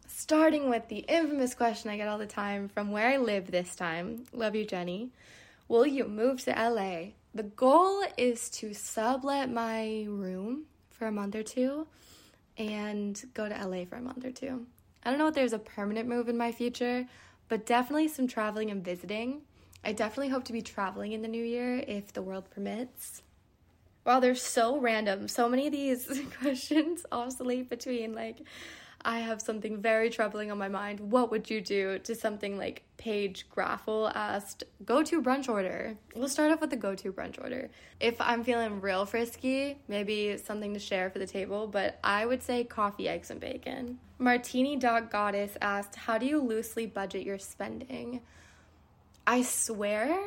[0.08, 3.76] Starting with the infamous question I get all the time from where I live this
[3.76, 4.24] time.
[4.32, 5.12] Love you, Jenny.
[5.68, 7.12] Will you move to LA?
[7.34, 11.86] The goal is to sublet my room for a month or two
[12.58, 14.66] and go to LA for a month or two.
[15.04, 17.06] I don't know if there's a permanent move in my future,
[17.50, 19.42] but definitely some traveling and visiting.
[19.84, 23.22] I definitely hope to be traveling in the new year if the world permits.
[24.06, 25.28] Wow, they're so random.
[25.28, 28.38] So many of these questions oscillate between like,
[29.06, 31.00] I have something very troubling on my mind.
[31.00, 35.96] What would you do to something like Paige Graffel asked, go to brunch order?
[36.16, 37.70] We'll start off with the go to brunch order.
[38.00, 42.42] If I'm feeling real frisky, maybe something to share for the table, but I would
[42.42, 44.00] say coffee, eggs, and bacon.
[44.18, 48.22] Martini Dog Goddess asked, How do you loosely budget your spending?
[49.28, 50.20] I swear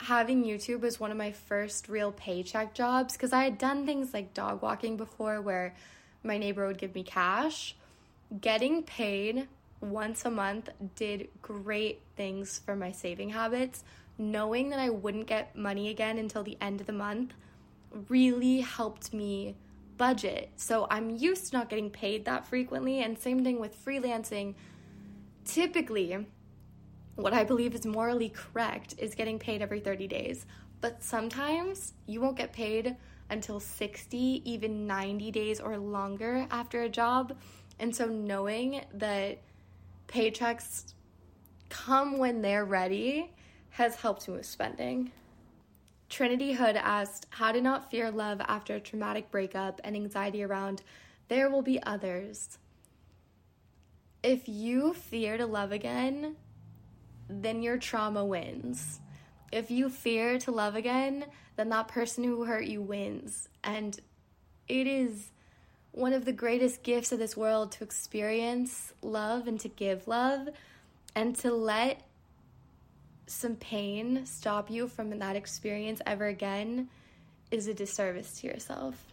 [0.00, 4.14] having YouTube was one of my first real paycheck jobs because I had done things
[4.14, 5.74] like dog walking before where
[6.22, 7.76] my neighbor would give me cash.
[8.40, 9.46] Getting paid
[9.80, 13.84] once a month did great things for my saving habits.
[14.16, 17.34] Knowing that I wouldn't get money again until the end of the month
[18.08, 19.54] really helped me
[19.98, 20.50] budget.
[20.56, 24.54] So I'm used to not getting paid that frequently, and same thing with freelancing.
[25.44, 26.26] Typically,
[27.16, 30.46] what I believe is morally correct is getting paid every 30 days.
[30.80, 32.96] But sometimes you won't get paid
[33.28, 37.36] until 60, even 90 days or longer after a job.
[37.78, 39.38] And so knowing that
[40.08, 40.94] paychecks
[41.68, 43.30] come when they're ready
[43.70, 45.12] has helped me with spending.
[46.08, 50.82] Trinity Hood asked, How to not fear love after a traumatic breakup and anxiety around
[51.28, 52.58] there will be others.
[54.20, 56.34] If you fear to love again,
[57.30, 59.00] then your trauma wins.
[59.52, 61.24] If you fear to love again,
[61.56, 63.48] then that person who hurt you wins.
[63.62, 63.98] And
[64.68, 65.30] it is
[65.92, 70.48] one of the greatest gifts of this world to experience love and to give love
[71.14, 72.02] and to let
[73.26, 76.88] some pain stop you from that experience ever again
[77.50, 79.04] is a disservice to yourself.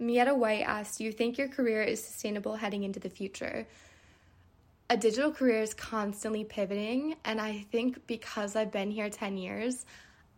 [0.00, 3.66] Mietta White asked, Do you think your career is sustainable heading into the future?
[4.90, 7.16] A digital career is constantly pivoting.
[7.24, 9.84] And I think because I've been here 10 years,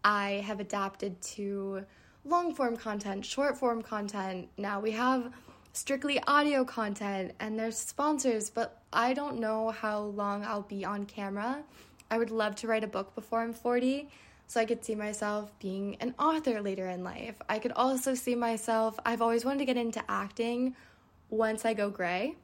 [0.02, 1.84] I have adapted to
[2.24, 4.48] long form content, short form content.
[4.56, 5.32] Now we have
[5.72, 11.06] strictly audio content and there's sponsors, but I don't know how long I'll be on
[11.06, 11.62] camera.
[12.10, 14.08] I would love to write a book before I'm 40
[14.48, 17.40] so I could see myself being an author later in life.
[17.48, 20.74] I could also see myself, I've always wanted to get into acting
[21.28, 22.34] once I go gray.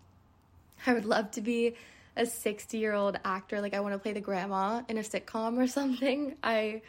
[0.87, 1.75] I would love to be
[2.17, 5.59] a 60 year old actor, like I want to play the grandma in a sitcom
[5.59, 6.83] or something, I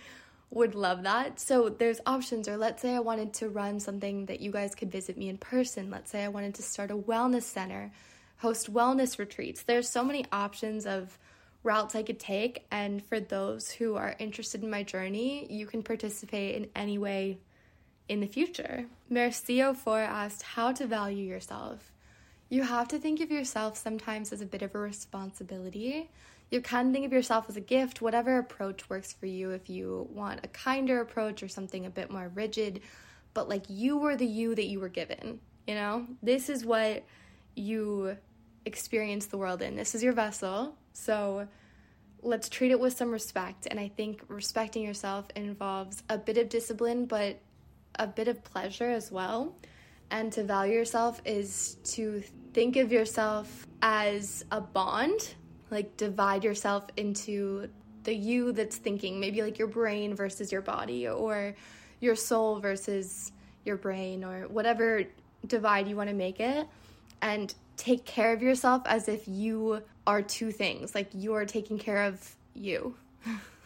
[0.50, 1.40] would love that.
[1.40, 4.92] So there's options, or let's say I wanted to run something that you guys could
[4.92, 5.92] visit me in person.
[5.92, 7.92] Let's say I wanted to start a wellness center,
[8.38, 9.64] host wellness retreats.
[9.64, 11.18] There's so many options of
[11.64, 12.66] routes I could take.
[12.72, 17.40] And for those who are interested in my journey, you can participate in any way
[18.08, 18.86] in the future.
[19.12, 21.92] Mercio4 asked how to value yourself.
[22.50, 26.10] You have to think of yourself sometimes as a bit of a responsibility.
[26.50, 29.52] You can think of yourself as a gift, whatever approach works for you.
[29.52, 32.82] If you want a kinder approach or something a bit more rigid,
[33.34, 36.08] but like you were the you that you were given, you know?
[36.24, 37.04] This is what
[37.56, 38.16] you
[38.66, 39.76] experience the world in.
[39.76, 40.76] This is your vessel.
[40.94, 41.48] So
[42.22, 43.68] let's treat it with some respect.
[43.70, 47.40] And I think respecting yourself involves a bit of discipline, but
[47.96, 49.56] a bit of pleasure as well.
[50.10, 55.36] And to value yourself is to think of yourself as a bond,
[55.70, 57.70] like divide yourself into
[58.04, 61.56] the you that's thinking, maybe like your brain versus your body, or
[62.00, 63.32] your soul versus
[63.66, 65.04] your brain, or whatever
[65.46, 66.66] divide you want to make it,
[67.22, 71.78] and take care of yourself as if you are two things, like you are taking
[71.78, 72.96] care of you.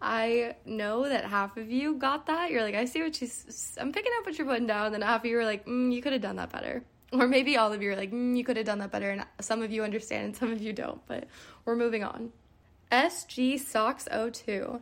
[0.00, 2.50] I know that half of you got that.
[2.50, 4.86] You're like, I see what she's, I'm picking up what you're putting down.
[4.86, 6.82] And then half of you are like, mm, you could have done that better.
[7.12, 9.10] Or maybe all of you are like, mm, you could have done that better.
[9.10, 11.28] And some of you understand and some of you don't, but
[11.64, 12.32] we're moving on.
[12.90, 14.80] SG Socks 02.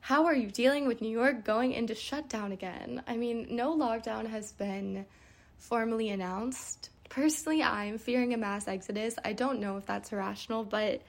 [0.00, 3.02] How are you dealing with New York going into shutdown again?
[3.08, 5.04] I mean, no lockdown has been
[5.58, 6.90] formally announced.
[7.08, 9.16] Personally, I'm fearing a mass exodus.
[9.24, 11.02] I don't know if that's irrational, but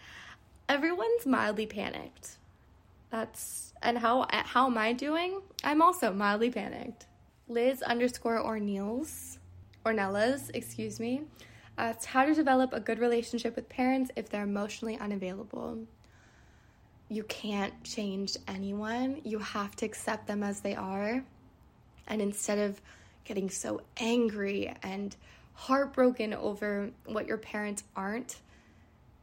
[0.68, 2.37] everyone's mildly panicked.
[3.10, 5.42] That's and how uh, how am I doing?
[5.64, 7.06] I'm also mildly panicked.
[7.48, 9.38] Liz underscore Orneals,
[9.86, 11.22] Ornellas, excuse me,
[11.78, 15.80] asks how to develop a good relationship with parents if they're emotionally unavailable.
[17.10, 19.22] You can't change anyone.
[19.24, 21.24] You have to accept them as they are.
[22.08, 22.82] And instead of
[23.24, 25.16] getting so angry and
[25.54, 28.42] heartbroken over what your parents aren't,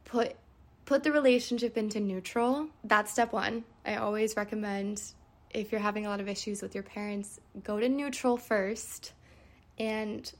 [0.05, 0.35] put
[0.85, 2.67] put the relationship into neutral.
[2.83, 3.63] That's step 1.
[3.85, 5.01] I always recommend
[5.49, 9.13] if you're having a lot of issues with your parents, go to neutral first
[9.77, 10.31] and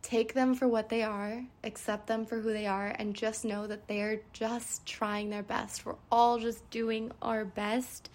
[0.00, 3.66] take them for what they are, accept them for who they are, and just know
[3.66, 5.84] that they're just trying their best.
[5.84, 8.10] We're all just doing our best.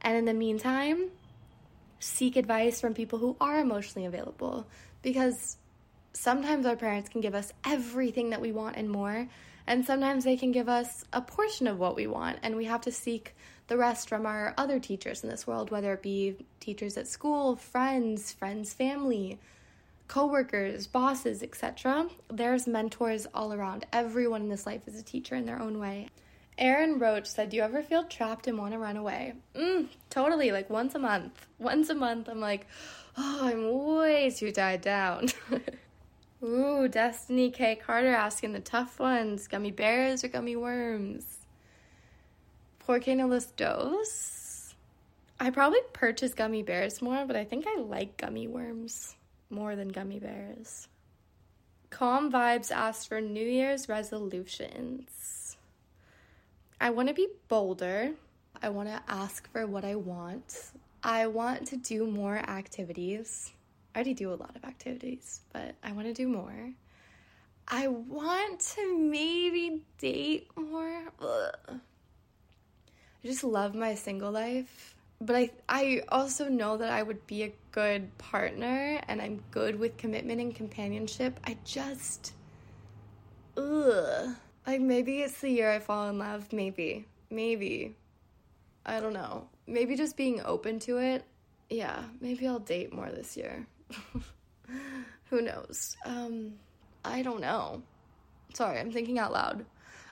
[0.00, 1.10] And in the meantime,
[2.00, 4.66] seek advice from people who are emotionally available
[5.02, 5.58] because
[6.12, 9.28] sometimes our parents can give us everything that we want and more,
[9.66, 12.80] and sometimes they can give us a portion of what we want, and we have
[12.82, 13.34] to seek
[13.68, 17.56] the rest from our other teachers in this world, whether it be teachers at school,
[17.56, 19.38] friends, friends' family,
[20.08, 22.06] coworkers, bosses, etc.
[22.28, 23.86] There's mentors all around.
[23.92, 26.08] Everyone in this life is a teacher in their own way.
[26.58, 29.32] Aaron Roach said, Do you ever feel trapped and want to run away?
[29.54, 30.52] Mm, totally.
[30.52, 31.46] Like once a month.
[31.58, 32.66] Once a month, I'm like,
[33.16, 35.28] Oh, I'm way too tied down.
[36.44, 37.76] Ooh, Destiny K.
[37.76, 41.38] Carter asking the tough ones gummy bears or gummy worms?
[42.80, 43.16] Por qué?
[45.38, 49.14] I probably purchase gummy bears more, but I think I like gummy worms
[49.50, 50.88] more than gummy bears.
[51.90, 55.56] Calm Vibes asked for New Year's resolutions.
[56.80, 58.14] I want to be bolder.
[58.60, 60.72] I want to ask for what I want.
[61.04, 63.52] I want to do more activities.
[63.94, 66.72] I already do a lot of activities, but I want to do more.
[67.68, 71.02] I want to maybe date more.
[71.20, 71.80] Ugh.
[73.24, 77.44] I just love my single life but I I also know that I would be
[77.44, 81.38] a good partner and I'm good with commitment and companionship.
[81.44, 82.32] I just
[83.56, 84.34] ugh.
[84.66, 87.06] Like maybe it's the year I fall in love, maybe.
[87.30, 87.94] Maybe.
[88.84, 89.48] I don't know.
[89.66, 91.24] Maybe just being open to it.
[91.70, 93.66] Yeah, maybe I'll date more this year.
[95.30, 95.96] Who knows?
[96.04, 96.54] Um
[97.04, 97.82] I don't know.
[98.54, 99.64] Sorry, I'm thinking out loud.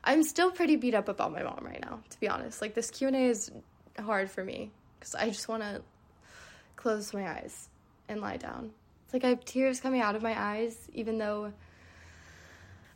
[0.03, 2.63] I'm still pretty beat up about my mom right now, to be honest.
[2.63, 3.51] Like this Q&A is
[3.99, 5.83] hard for me because I just want to
[6.77, 7.69] close my eyes
[8.09, 8.73] and lie down.
[9.05, 11.53] It's like I have tears coming out of my eyes, even though.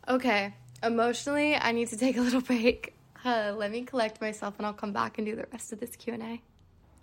[0.08, 2.94] Okay, emotionally, I need to take a little break.
[3.24, 5.96] Uh, let me collect myself, and I'll come back and do the rest of this
[5.96, 6.14] Q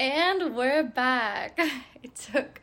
[0.02, 1.60] and we're back.
[2.04, 2.60] It took,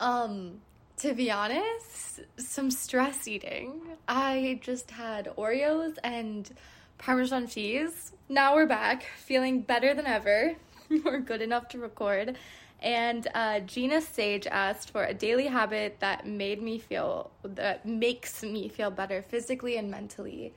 [0.00, 0.62] um,
[0.96, 3.80] to be honest, some stress eating.
[4.08, 6.50] I just had Oreos and
[6.98, 8.10] Parmesan cheese.
[8.28, 10.56] Now we're back, feeling better than ever.
[11.04, 12.36] we're good enough to record.
[12.80, 18.42] And uh, Gina Sage asked for a daily habit that made me feel, that makes
[18.42, 20.52] me feel better physically and mentally.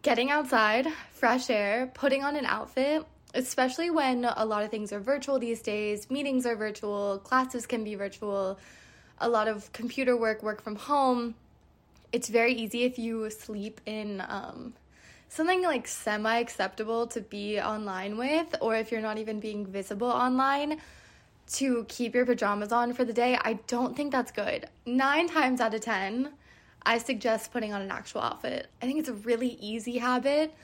[0.00, 3.04] Getting outside, fresh air, putting on an outfit,
[3.36, 7.84] especially when a lot of things are virtual these days, meetings are virtual, classes can
[7.84, 8.58] be virtual,
[9.18, 11.34] a lot of computer work, work from home.
[12.12, 14.74] It's very easy if you sleep in um,
[15.28, 20.08] something like semi acceptable to be online with, or if you're not even being visible
[20.08, 20.80] online,
[21.54, 24.68] to keep your pajamas on for the day, I don't think that's good.
[24.84, 26.30] Nine times out of 10,
[26.84, 28.68] I suggest putting on an actual outfit.
[28.82, 30.54] I think it's a really easy habit.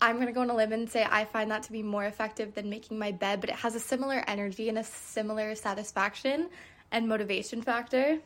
[0.00, 2.54] I'm gonna go on a limb and say I find that to be more effective
[2.54, 6.50] than making my bed, but it has a similar energy and a similar satisfaction
[6.92, 8.18] and motivation factor.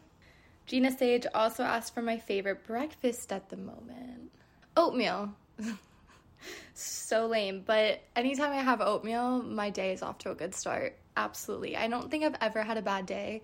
[0.67, 4.31] Gina Sage also asked for my favorite breakfast at the moment
[4.77, 5.35] oatmeal
[6.75, 7.63] so lame.
[7.65, 10.97] But anytime I have oatmeal, my day is off to a good start.
[11.17, 11.77] Absolutely.
[11.77, 13.43] I don't think I've ever had a bad day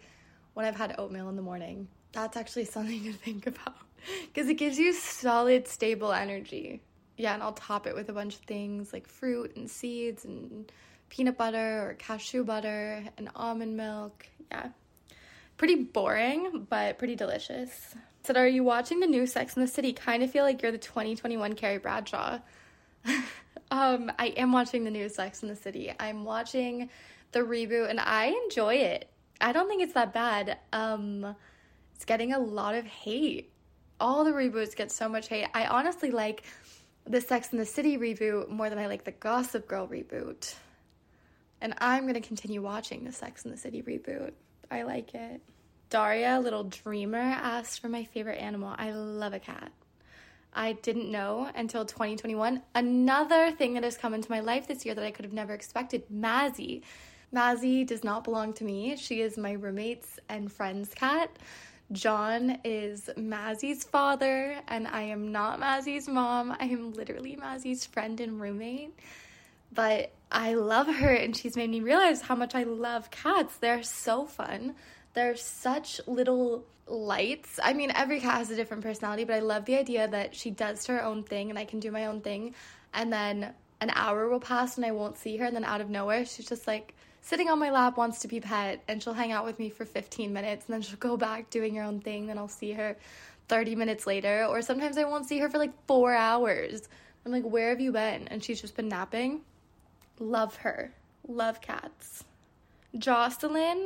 [0.54, 1.88] when I've had oatmeal in the morning.
[2.12, 3.76] That's actually something to think about
[4.26, 6.80] because it gives you solid, stable energy.
[7.16, 10.70] Yeah, and I'll top it with a bunch of things like fruit and seeds and
[11.08, 14.26] peanut butter or cashew butter and almond milk.
[14.50, 14.68] Yeah.
[15.56, 17.94] Pretty boring, but pretty delicious.
[18.24, 19.92] So, are you watching the new Sex in the City?
[19.92, 22.40] Kind of feel like you're the 2021 Carrie Bradshaw.
[23.70, 25.92] um, I am watching the new Sex in the City.
[25.98, 26.90] I'm watching
[27.32, 29.08] the reboot and I enjoy it.
[29.40, 30.58] I don't think it's that bad.
[30.72, 31.36] Um,
[31.94, 33.50] it's getting a lot of hate.
[34.00, 35.46] All the reboots get so much hate.
[35.54, 36.44] I honestly like
[37.06, 40.54] the Sex in the City reboot more than I like the Gossip Girl reboot.
[41.60, 44.32] And I'm going to continue watching the Sex in the City reboot.
[44.70, 45.40] I like it.
[45.88, 48.74] Daria, little dreamer, asked for my favorite animal.
[48.76, 49.70] I love a cat.
[50.52, 52.62] I didn't know until 2021.
[52.74, 55.52] Another thing that has come into my life this year that I could have never
[55.52, 56.82] expected Mazzy.
[57.32, 58.96] Mazzy does not belong to me.
[58.96, 61.30] She is my roommate's and friend's cat.
[61.92, 66.56] John is Mazzy's father, and I am not Mazzy's mom.
[66.58, 68.98] I am literally Mazzy's friend and roommate.
[69.72, 73.56] But I love her, and she's made me realize how much I love cats.
[73.58, 74.74] They're so fun.
[75.14, 77.58] They're such little lights.
[77.62, 80.50] I mean, every cat has a different personality, but I love the idea that she
[80.50, 82.54] does her own thing and I can do my own thing.
[82.94, 85.90] And then an hour will pass and I won't see her, and then out of
[85.90, 86.94] nowhere, she's just like,
[87.26, 89.84] sitting on my lap wants to be pet and she'll hang out with me for
[89.84, 92.96] 15 minutes and then she'll go back doing her own thing then I'll see her
[93.48, 96.88] 30 minutes later or sometimes I won't see her for like 4 hours.
[97.24, 99.40] I'm like, "Where have you been?" and she's just been napping.
[100.20, 100.92] Love her.
[101.26, 102.22] Love cats.
[102.96, 103.84] Jocelyn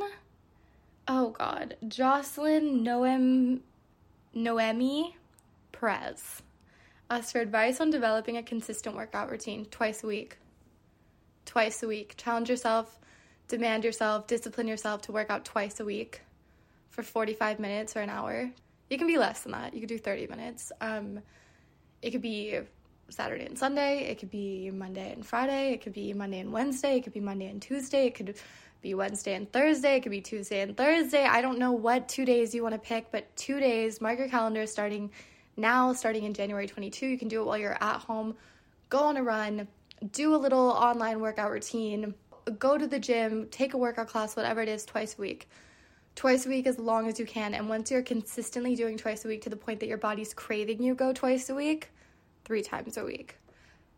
[1.07, 1.77] Oh god.
[1.87, 3.61] Jocelyn Noem
[4.35, 5.15] Noemi
[5.71, 6.43] Perez
[7.09, 10.37] asked for advice on developing a consistent workout routine twice a week.
[11.45, 12.13] Twice a week.
[12.17, 12.99] Challenge yourself
[13.51, 16.21] demand yourself, discipline yourself to work out twice a week
[16.89, 18.49] for 45 minutes or an hour.
[18.89, 19.73] You can be less than that.
[19.73, 20.71] You could do 30 minutes.
[20.79, 21.19] Um,
[22.01, 22.59] it could be
[23.09, 24.09] Saturday and Sunday.
[24.09, 25.73] It could be Monday and Friday.
[25.73, 26.95] It could be Monday and Wednesday.
[26.95, 28.07] It could be Monday and Tuesday.
[28.07, 28.35] It could
[28.81, 29.97] be Wednesday and Thursday.
[29.97, 31.25] It could be Tuesday and Thursday.
[31.25, 34.29] I don't know what two days you want to pick, but two days, mark your
[34.29, 35.11] calendar starting
[35.57, 37.05] now, starting in January 22.
[37.05, 38.35] You can do it while you're at home.
[38.89, 39.67] Go on a run,
[40.13, 42.13] do a little online workout routine
[42.59, 45.49] go to the gym, take a workout class, whatever it is, twice a week.
[46.15, 47.53] Twice a week as long as you can.
[47.53, 50.83] And once you're consistently doing twice a week to the point that your body's craving
[50.83, 51.89] you go twice a week,
[52.43, 53.37] three times a week.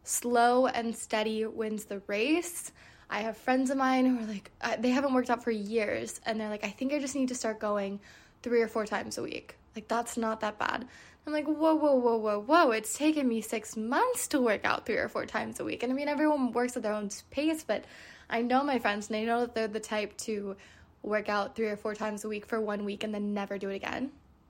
[0.03, 2.71] Slow and steady wins the race.
[3.09, 6.19] I have friends of mine who are like, uh, they haven't worked out for years,
[6.25, 7.99] and they're like, I think I just need to start going
[8.41, 9.55] three or four times a week.
[9.75, 10.87] Like, that's not that bad.
[11.25, 12.71] I'm like, whoa, whoa, whoa, whoa, whoa.
[12.71, 15.83] It's taken me six months to work out three or four times a week.
[15.83, 17.85] And I mean, everyone works at their own pace, but
[18.33, 20.55] I know my friends and I know that they're the type to
[21.03, 23.69] work out three or four times a week for one week and then never do
[23.69, 24.09] it again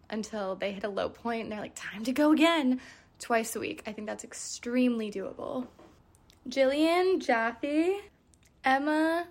[0.09, 2.79] until they hit a low point and they're like, time to go again
[3.19, 3.83] twice a week.
[3.85, 5.67] I think that's extremely doable.
[6.47, 7.99] Jillian Jaffe,
[8.63, 9.27] Emma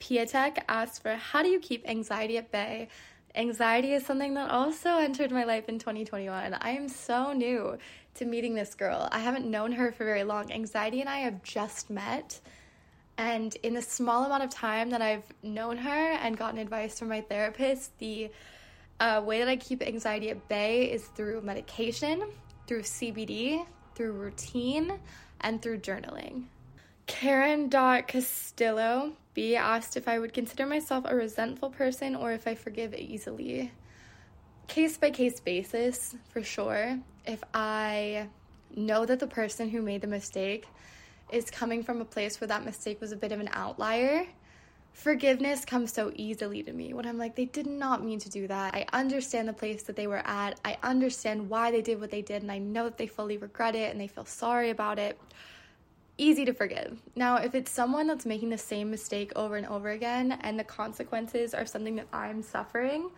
[0.00, 2.88] Piatek asked for how do you keep anxiety at bay?
[3.34, 6.54] Anxiety is something that also entered my life in 2021.
[6.54, 7.76] I am so new
[8.14, 9.06] to meeting this girl.
[9.12, 10.50] I haven't known her for very long.
[10.50, 12.40] Anxiety and I have just met.
[13.18, 17.08] And in the small amount of time that I've known her and gotten advice from
[17.08, 18.30] my therapist, the
[19.00, 22.22] uh, way that I keep anxiety at bay is through medication,
[22.66, 23.64] through CBD,
[23.94, 24.98] through routine,
[25.40, 26.44] and through journaling.
[27.06, 32.54] Karen Castillo B asked if I would consider myself a resentful person or if I
[32.54, 33.70] forgive easily.
[34.66, 36.98] Case by case basis, for sure.
[37.24, 38.28] If I
[38.74, 40.66] know that the person who made the mistake
[41.30, 44.26] is coming from a place where that mistake was a bit of an outlier,
[44.92, 48.48] forgiveness comes so easily to me when I'm like, they did not mean to do
[48.48, 48.74] that.
[48.74, 50.58] I understand the place that they were at.
[50.64, 53.76] I understand why they did what they did, and I know that they fully regret
[53.76, 55.20] it and they feel sorry about it.
[56.18, 56.98] Easy to forgive.
[57.14, 60.64] Now, if it's someone that's making the same mistake over and over again and the
[60.64, 63.10] consequences are something that I'm suffering,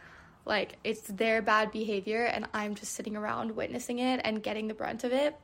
[0.44, 4.74] like it's their bad behavior and I'm just sitting around witnessing it and getting the
[4.74, 5.36] brunt of it,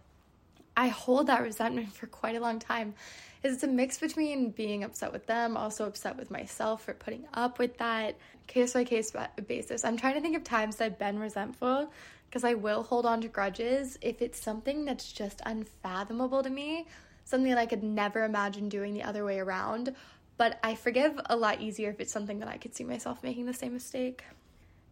[0.76, 2.94] I hold that resentment for quite a long time.
[3.42, 7.26] Is It's a mix between being upset with them, also upset with myself for putting
[7.34, 8.16] up with that
[8.46, 9.12] case by case
[9.46, 9.84] basis.
[9.84, 11.92] I'm trying to think of times that I've been resentful
[12.26, 16.86] because I will hold on to grudges if it's something that's just unfathomable to me,
[17.24, 19.94] something that I could never imagine doing the other way around.
[20.36, 23.46] But I forgive a lot easier if it's something that I could see myself making
[23.46, 24.24] the same mistake.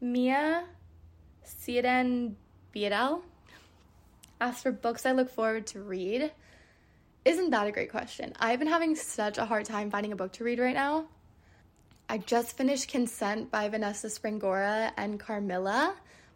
[0.01, 0.65] Mia
[1.45, 2.35] Sieden
[2.75, 3.23] Biedel
[4.43, 6.33] asked for books I look forward to read.
[7.25, 8.33] Isn't that a great question?
[8.41, 11.07] I've been having such a hard time finding a book to read right now.
[12.09, 15.95] I just finished Consent by Vanessa Springora and Carmilla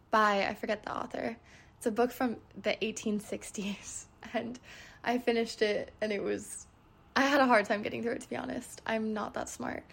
[0.09, 1.35] by, I forget the author.
[1.75, 4.05] It's a book from the 1860s.
[4.33, 4.59] And
[5.05, 6.67] I finished it and it was,
[7.15, 8.81] I had a hard time getting through it to be honest.
[8.85, 9.85] I'm not that smart.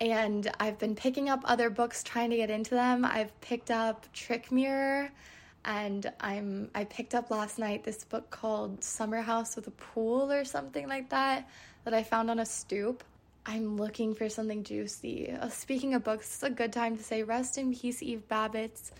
[0.00, 3.06] And I've been picking up other books trying to get into them.
[3.06, 5.10] I've picked up Trick Mirror
[5.64, 10.30] and I'm I picked up last night this book called Summer House with a Pool
[10.30, 11.48] or something like that
[11.84, 13.02] that I found on a stoop.
[13.46, 15.30] I'm looking for something juicy.
[15.30, 18.90] Uh, speaking of books, it's a good time to say rest in peace, Eve Babitz.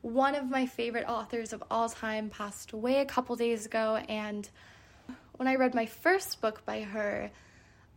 [0.00, 4.48] One of my favorite authors of all time passed away a couple days ago, and
[5.36, 7.30] when I read my first book by her,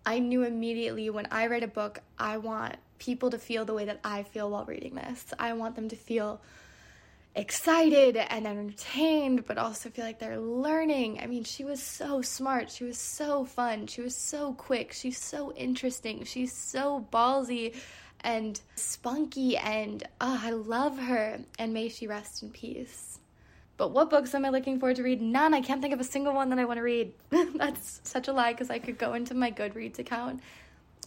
[0.05, 3.85] I knew immediately when I write a book, I want people to feel the way
[3.85, 5.33] that I feel while reading this.
[5.39, 6.41] I want them to feel
[7.35, 11.19] excited and entertained, but also feel like they're learning.
[11.21, 12.71] I mean, she was so smart.
[12.71, 13.87] She was so fun.
[13.87, 14.93] She was so quick.
[14.93, 16.23] She's so interesting.
[16.23, 17.75] She's so ballsy
[18.21, 19.57] and spunky.
[19.57, 21.39] And oh, I love her.
[21.59, 23.19] And may she rest in peace.
[23.77, 25.21] But what books am I looking forward to read?
[25.21, 25.53] None.
[25.53, 27.13] I can't think of a single one that I want to read.
[27.55, 30.39] That's such a lie because I could go into my Goodreads account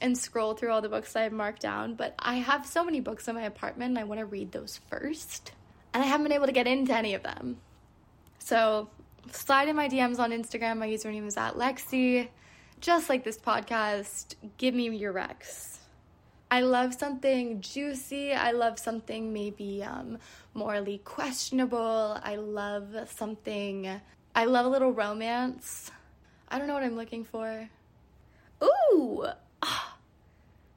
[0.02, 1.94] and scroll through all the books I have marked down.
[1.94, 4.78] But I have so many books in my apartment and I want to read those
[4.90, 5.52] first
[5.98, 7.56] and I haven't been able to get into any of them.
[8.38, 8.88] So
[9.32, 10.78] slide in my DMs on Instagram.
[10.78, 12.28] My username is at Lexie.
[12.80, 15.78] Just like this podcast, give me your recs.
[16.52, 18.32] I love something juicy.
[18.32, 20.18] I love something maybe um,
[20.54, 22.16] morally questionable.
[22.22, 24.00] I love something.
[24.36, 25.90] I love a little romance.
[26.48, 27.68] I don't know what I'm looking for.
[28.62, 29.26] Ooh!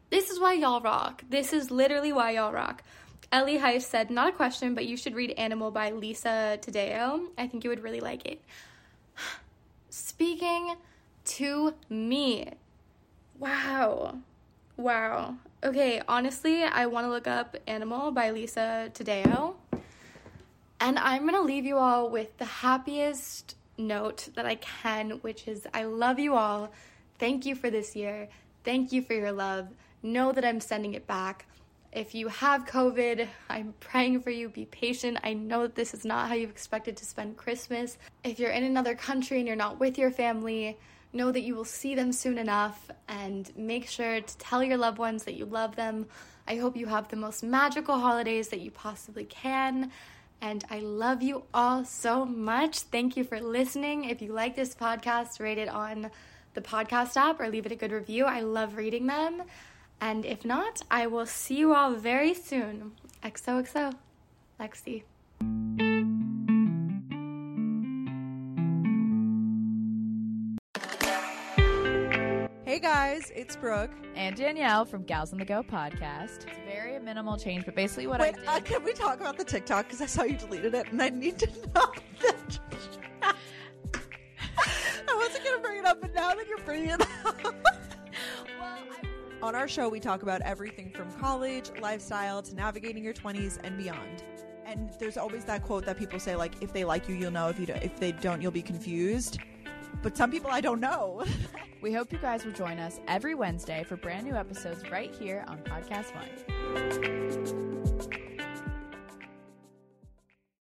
[0.10, 1.24] This is why y'all rock.
[1.30, 2.84] This is literally why y'all rock.
[3.32, 7.28] Ellie Heiss said, Not a question, but you should read Animal by Lisa Taddeo.
[7.38, 8.42] I think you would really like it.
[9.90, 10.76] Speaking
[11.26, 12.50] to me.
[13.40, 14.18] Wow.
[14.78, 15.36] Wow.
[15.64, 19.56] Okay, honestly, I want to look up Animal by Lisa Taddeo.
[20.80, 25.48] And I'm going to leave you all with the happiest note that I can, which
[25.48, 26.72] is I love you all.
[27.20, 28.30] Thank you for this year.
[28.64, 29.68] Thank you for your love.
[30.02, 31.46] Know that I'm sending it back.
[31.92, 34.48] If you have COVID, I'm praying for you.
[34.48, 35.18] Be patient.
[35.26, 37.98] I know that this is not how you expected to spend Christmas.
[38.24, 40.78] If you're in another country and you're not with your family,
[41.12, 45.00] know that you will see them soon enough and make sure to tell your loved
[45.00, 46.06] ones that you love them.
[46.48, 49.92] I hope you have the most magical holidays that you possibly can.
[50.40, 52.80] And I love you all so much.
[52.80, 54.06] Thank you for listening.
[54.06, 56.10] If you like this podcast, rate it on
[56.54, 58.24] the podcast app or leave it a good review.
[58.26, 59.44] I love reading them.
[60.02, 62.94] And if not, I will see you all very soon.
[63.24, 63.94] XOXO,
[64.60, 65.04] Lexie.
[72.66, 76.48] Hey guys, it's Brooke and Danielle from Gals on the Go podcast.
[76.48, 79.44] It's very minimal change, but basically what Wait, I uh, can we talk about the
[79.44, 79.86] TikTok?
[79.88, 81.92] Because I saw you deleted it, and I need to know.
[82.22, 82.60] That
[85.08, 87.44] I wasn't gonna bring it up, but now that you're bringing it up.
[87.44, 87.54] well,
[88.60, 89.11] I-
[89.42, 93.78] on our show, we talk about everything from college, lifestyle, to navigating your 20s and
[93.78, 94.24] beyond.
[94.66, 97.48] And there's always that quote that people say, like, if they like you, you'll know.
[97.50, 99.40] If you do, if they don't, you'll be confused.
[100.02, 101.24] But some people I don't know.
[101.82, 105.44] we hope you guys will join us every Wednesday for brand new episodes right here
[105.48, 107.31] on Podcast One.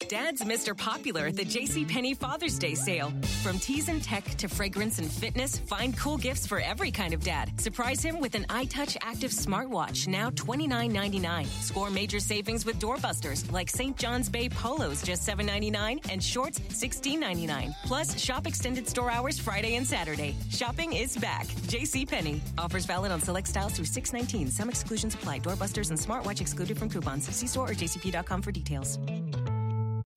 [0.09, 0.75] Dad's Mr.
[0.75, 3.13] Popular at the JCPenney Father's Day sale.
[3.43, 7.23] From teas and tech to fragrance and fitness, find cool gifts for every kind of
[7.23, 7.61] dad.
[7.61, 11.45] Surprise him with an iTouch Active smartwatch, now $29.99.
[11.61, 13.95] Score major savings with doorbusters like St.
[13.97, 17.71] John's Bay Polos, just $7.99, and shorts, $16.99.
[17.85, 20.35] Plus, shop extended store hours Friday and Saturday.
[20.49, 21.45] Shopping is back.
[21.67, 22.39] JCPenney.
[22.57, 24.49] Offers valid on select styles through 619.
[24.49, 25.39] Some exclusions apply.
[25.41, 27.27] Doorbusters and smartwatch excluded from coupons.
[27.35, 28.97] See store or jcp.com for details.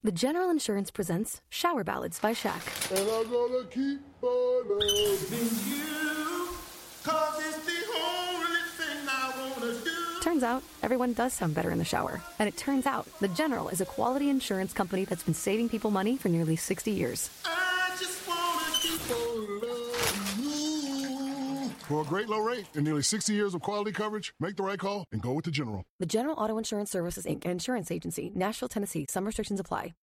[0.05, 2.59] The General Insurance presents Shower Ballads by Shaq.
[2.91, 6.49] And I'm gonna keep on loving you.
[7.05, 10.19] Cause it's the only thing I wanna do.
[10.21, 12.19] Turns out, everyone does sound better in the shower.
[12.37, 15.89] And it turns out, The General is a quality insurance company that's been saving people
[15.89, 17.29] money for nearly 60 years.
[17.45, 17.72] I
[21.83, 24.79] For a great low rate and nearly 60 years of quality coverage, make the right
[24.79, 25.83] call and go with the General.
[25.99, 29.05] The General Auto Insurance Services, Inc., insurance agency, Nashville, Tennessee.
[29.09, 29.93] Some restrictions apply.